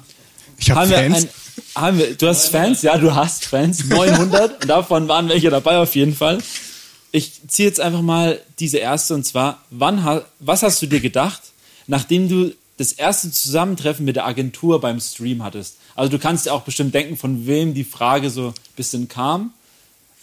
[0.57, 1.24] ich hab haben Fans.
[1.24, 1.30] wir ein,
[1.76, 5.78] haben wir, du hast Fans, ja, du hast Fans, 900 und davon waren welche dabei
[5.78, 6.39] auf jeden Fall.
[7.11, 11.41] Ich ziehe jetzt einfach mal diese erste und zwar, wann was hast du dir gedacht,
[11.88, 15.78] nachdem du das erste Zusammentreffen mit der Agentur beim Stream hattest?
[15.95, 19.53] Also du kannst dir auch bestimmt denken, von wem die Frage so ein bisschen kam.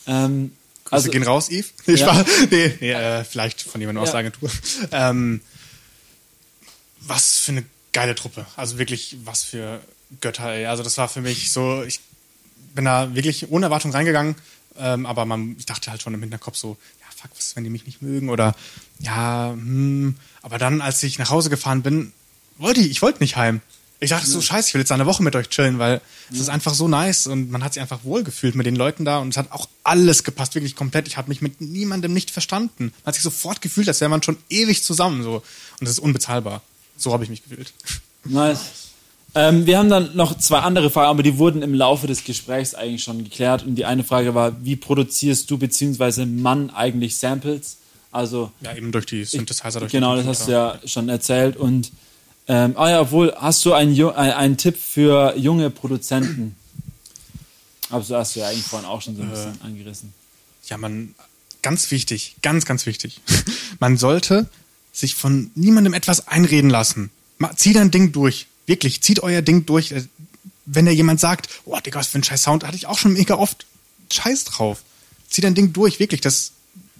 [0.06, 0.52] Ähm,
[0.86, 1.74] Grüße also, gehen raus, Yves.
[1.86, 2.24] Nee, ja.
[2.50, 4.50] nee, nee äh, vielleicht von jemandem aus der Agentur.
[4.92, 5.40] Ähm,
[7.00, 8.46] was für eine geile Truppe.
[8.56, 9.80] Also wirklich, was für
[10.20, 10.52] Götter.
[10.52, 10.66] Ey.
[10.66, 12.00] Also das war für mich so, ich
[12.74, 14.36] bin da wirklich ohne Erwartung reingegangen,
[14.78, 17.64] ähm, aber man, ich dachte halt schon im Hinterkopf so, ja fuck, was ist, wenn
[17.64, 18.54] die mich nicht mögen oder
[19.00, 20.16] ja, hm.
[20.42, 22.12] Aber dann, als ich nach Hause gefahren bin,
[22.58, 23.60] wollte ich, ich wollte nicht heim.
[23.98, 26.50] Ich dachte so, scheiße, ich will jetzt eine Woche mit euch chillen, weil es ist
[26.50, 29.36] einfach so nice und man hat sich einfach wohlgefühlt mit den Leuten da und es
[29.38, 31.08] hat auch alles gepasst, wirklich komplett.
[31.08, 32.84] Ich habe mich mit niemandem nicht verstanden.
[32.84, 35.36] Man hat sich sofort gefühlt, als wäre man schon ewig zusammen so.
[35.36, 36.62] Und das ist unbezahlbar.
[36.98, 37.72] So habe ich mich gefühlt.
[38.24, 38.60] Nice.
[39.34, 42.74] Ähm, wir haben dann noch zwei andere Fragen, aber die wurden im Laufe des Gesprächs
[42.74, 43.64] eigentlich schon geklärt.
[43.64, 46.24] Und die eine Frage war, wie produzierst du bzw.
[46.24, 47.78] Mann eigentlich Samples?
[48.10, 49.68] Also ja, eben durch die Synthesizer.
[49.68, 51.56] Ich, durch genau, das hast du ja schon erzählt.
[51.56, 51.92] Und
[52.48, 56.54] ähm, ah ja, obwohl, hast du einen, einen Tipp für junge Produzenten?
[57.90, 60.12] Aber so hast du ja eigentlich vorhin auch schon so ein bisschen äh, angerissen.
[60.66, 61.14] Ja, man,
[61.62, 63.20] ganz wichtig, ganz, ganz wichtig.
[63.80, 64.48] man sollte
[64.92, 67.10] sich von niemandem etwas einreden lassen.
[67.56, 68.46] Zieh dein Ding durch.
[68.66, 69.92] Wirklich, zieht euer Ding durch.
[69.92, 70.04] Äh,
[70.64, 73.12] wenn da jemand sagt, oh, Digga, was für ein scheiß Sound, hatte ich auch schon
[73.12, 73.66] mega oft
[74.12, 74.82] Scheiß drauf.
[75.28, 76.20] Zieh dein Ding durch, wirklich.
[76.20, 76.52] Das,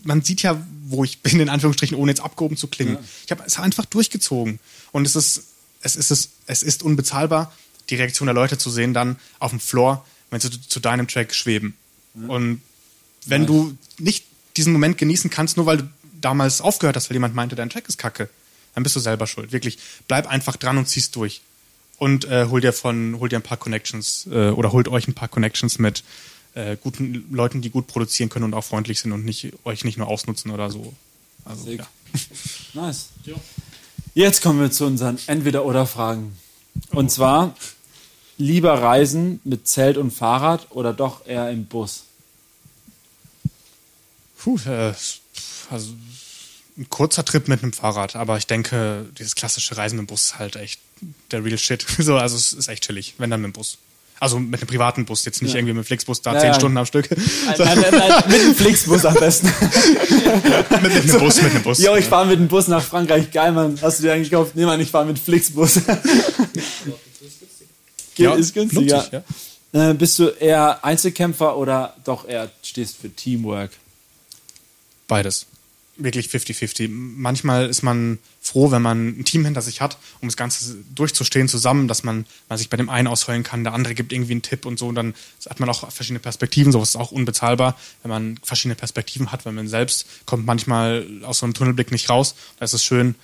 [0.07, 2.95] man sieht ja, wo ich bin, in Anführungsstrichen, ohne jetzt abgehoben zu klingen.
[2.95, 3.01] Ja.
[3.25, 4.59] Ich habe es einfach durchgezogen.
[4.93, 5.45] Und es ist,
[5.83, 7.53] es ist, es ist unbezahlbar,
[7.91, 11.09] die Reaktion der Leute zu sehen dann auf dem Floor, wenn sie zu, zu deinem
[11.09, 11.77] Track schweben.
[12.15, 12.29] Ja.
[12.29, 12.63] Und
[13.27, 13.47] wenn ja.
[13.47, 14.27] du nicht
[14.57, 15.91] diesen Moment genießen kannst, nur weil du
[16.21, 18.29] damals aufgehört hast, weil jemand meinte, dein Track ist kacke,
[18.75, 19.53] dann bist du selber schuld.
[19.53, 19.79] Wirklich,
[20.09, 21.43] bleib einfach dran und zieh's durch.
[21.99, 25.15] Und äh, hol dir von, hol dir ein paar Connections äh, oder holt euch ein
[25.15, 26.05] paar Connections mit
[26.57, 29.99] äh, guten Leuten, die gut produzieren können und auch freundlich sind und nicht euch nicht
[29.99, 30.93] nur ausnutzen oder so.
[31.45, 31.87] Also, ja.
[32.75, 33.11] Nice.
[34.15, 36.37] Jetzt kommen wir zu unseren Entweder-Oder-Fragen.
[36.91, 37.55] Und zwar
[38.39, 42.05] lieber reisen mit Zelt und Fahrrad oder doch eher im Bus?
[44.39, 44.95] Puh, äh,
[45.71, 45.95] also
[46.79, 50.25] ein kurzer Trip mit einem Fahrrad, aber ich denke, dieses klassische Reisen mit dem Bus
[50.25, 50.81] ist halt echt
[51.31, 51.85] der real shit.
[51.99, 53.79] So, also es ist echt chillig, wenn dann mit dem Bus.
[54.19, 55.59] Also mit einem privaten Bus, jetzt nicht ja.
[55.59, 56.55] irgendwie mit dem Flixbus da ja, zehn ja.
[56.55, 57.11] Stunden am Stück.
[57.11, 59.47] Nein, nein, nein, nein, mit dem Flixbus am besten.
[59.47, 61.83] mit, mit einem Bus, mit einem Bus.
[61.83, 63.31] Jo, ich fahre mit dem Bus nach Frankreich.
[63.31, 63.79] Geil, Mann.
[63.83, 64.53] Hast du dir eigentlich gekauft?
[64.55, 65.81] Nee, Mann, ich fahre mit Flixbus.
[68.17, 69.03] ja, ist günstiger.
[69.03, 69.91] Sich, ja.
[69.91, 73.73] Äh, bist du eher Einzelkämpfer oder doch eher stehst für Teamwork?
[75.09, 75.47] Beides
[75.97, 76.89] wirklich 50-50.
[76.91, 81.49] Manchmal ist man froh, wenn man ein Team hinter sich hat, um das Ganze durchzustehen
[81.49, 84.43] zusammen, dass man, man sich bei dem einen ausheulen kann, der andere gibt irgendwie einen
[84.43, 84.89] Tipp und so.
[84.89, 85.15] Und dann
[85.49, 86.73] hat man auch verschiedene Perspektiven.
[86.73, 91.39] Sowas ist auch unbezahlbar, wenn man verschiedene Perspektiven hat, weil man selbst kommt manchmal aus
[91.39, 92.35] so einem Tunnelblick nicht raus.
[92.59, 93.15] Da ist es schön,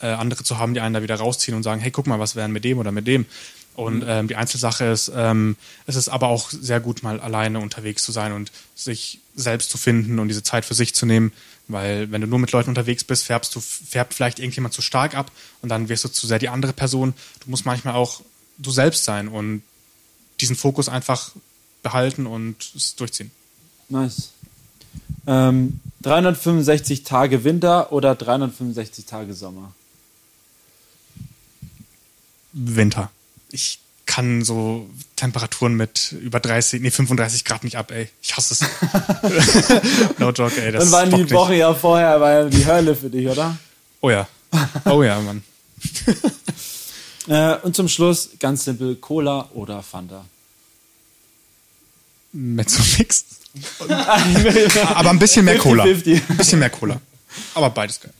[0.00, 2.34] äh, andere zu haben, die einen da wieder rausziehen und sagen, hey, guck mal, was
[2.36, 3.26] wären mit dem oder mit dem.
[3.74, 4.06] Und mhm.
[4.06, 5.56] ähm, die Einzelsache ist, ähm,
[5.86, 9.78] es ist aber auch sehr gut, mal alleine unterwegs zu sein und sich selbst zu
[9.78, 11.32] finden und diese Zeit für sich zu nehmen.
[11.68, 15.14] Weil wenn du nur mit Leuten unterwegs bist, färbst du, färbt vielleicht irgendjemand zu stark
[15.14, 15.30] ab
[15.62, 17.14] und dann wirst du zu sehr die andere Person.
[17.44, 18.20] Du musst manchmal auch
[18.58, 19.62] du selbst sein und
[20.40, 21.32] diesen Fokus einfach
[21.82, 23.30] behalten und es durchziehen.
[23.88, 24.30] Nice.
[25.26, 29.72] Ähm, 365 Tage Winter oder 365 Tage Sommer?
[32.52, 33.10] Winter.
[33.50, 33.78] Ich
[34.12, 38.10] kann so Temperaturen mit über 30, nee, 35 Grad nicht ab, ey.
[38.20, 38.60] Ich hasse es.
[40.18, 40.70] no joke, ey.
[40.70, 43.56] Das Dann waren die Woche ja vorher war die Hölle für dich, oder?
[44.02, 44.28] Oh ja.
[44.84, 45.42] Oh ja, Mann.
[47.28, 50.24] Äh, und zum Schluss ganz simpel Cola oder Fanta.
[52.32, 53.24] Mezzomix.
[53.88, 55.84] Aber ein bisschen mehr Cola.
[55.84, 56.20] 50-50.
[56.30, 57.00] Ein bisschen mehr Cola.
[57.54, 58.12] Aber beides geil.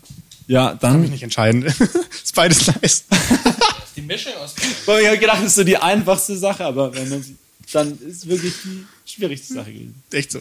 [0.46, 1.00] Ja, Kann dann.
[1.00, 1.64] mich nicht entscheiden.
[1.64, 3.06] ist beides nice.
[3.96, 4.54] Die Mischung aus.
[5.00, 7.36] Ich habe gedacht, das ist so die einfachste Sache, aber wenn man sie,
[7.72, 10.02] dann ist wirklich die schwierigste Sache gewesen.
[10.10, 10.40] Echt so.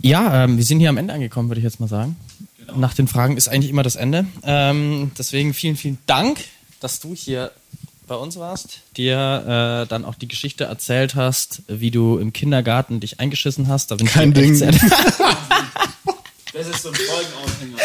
[0.00, 2.16] Ja, ähm, wir sind hier am Ende angekommen, würde ich jetzt mal sagen.
[2.74, 4.26] Nach den Fragen ist eigentlich immer das Ende.
[4.42, 6.44] Ähm, deswegen vielen, vielen Dank,
[6.80, 7.52] dass du hier
[8.06, 13.00] bei uns warst, dir äh, dann auch die Geschichte erzählt hast, wie du im Kindergarten
[13.00, 13.90] dich eingeschissen hast.
[13.90, 14.54] Da bin Kein Ding.
[16.56, 17.78] Das ist so ein Folgenaufhänger.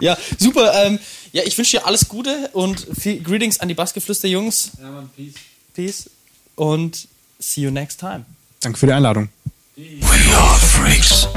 [0.00, 0.72] ja, super.
[0.86, 0.98] Ähm,
[1.32, 4.70] ja, ich wünsche dir alles Gute und viel Greetings an die Bassgeflüster-Jungs.
[4.80, 5.34] Ja, man, peace.
[5.74, 6.10] Peace
[6.54, 8.24] und see you next time.
[8.60, 9.28] Danke für die Einladung.
[9.76, 10.00] We
[10.34, 11.28] are freaks.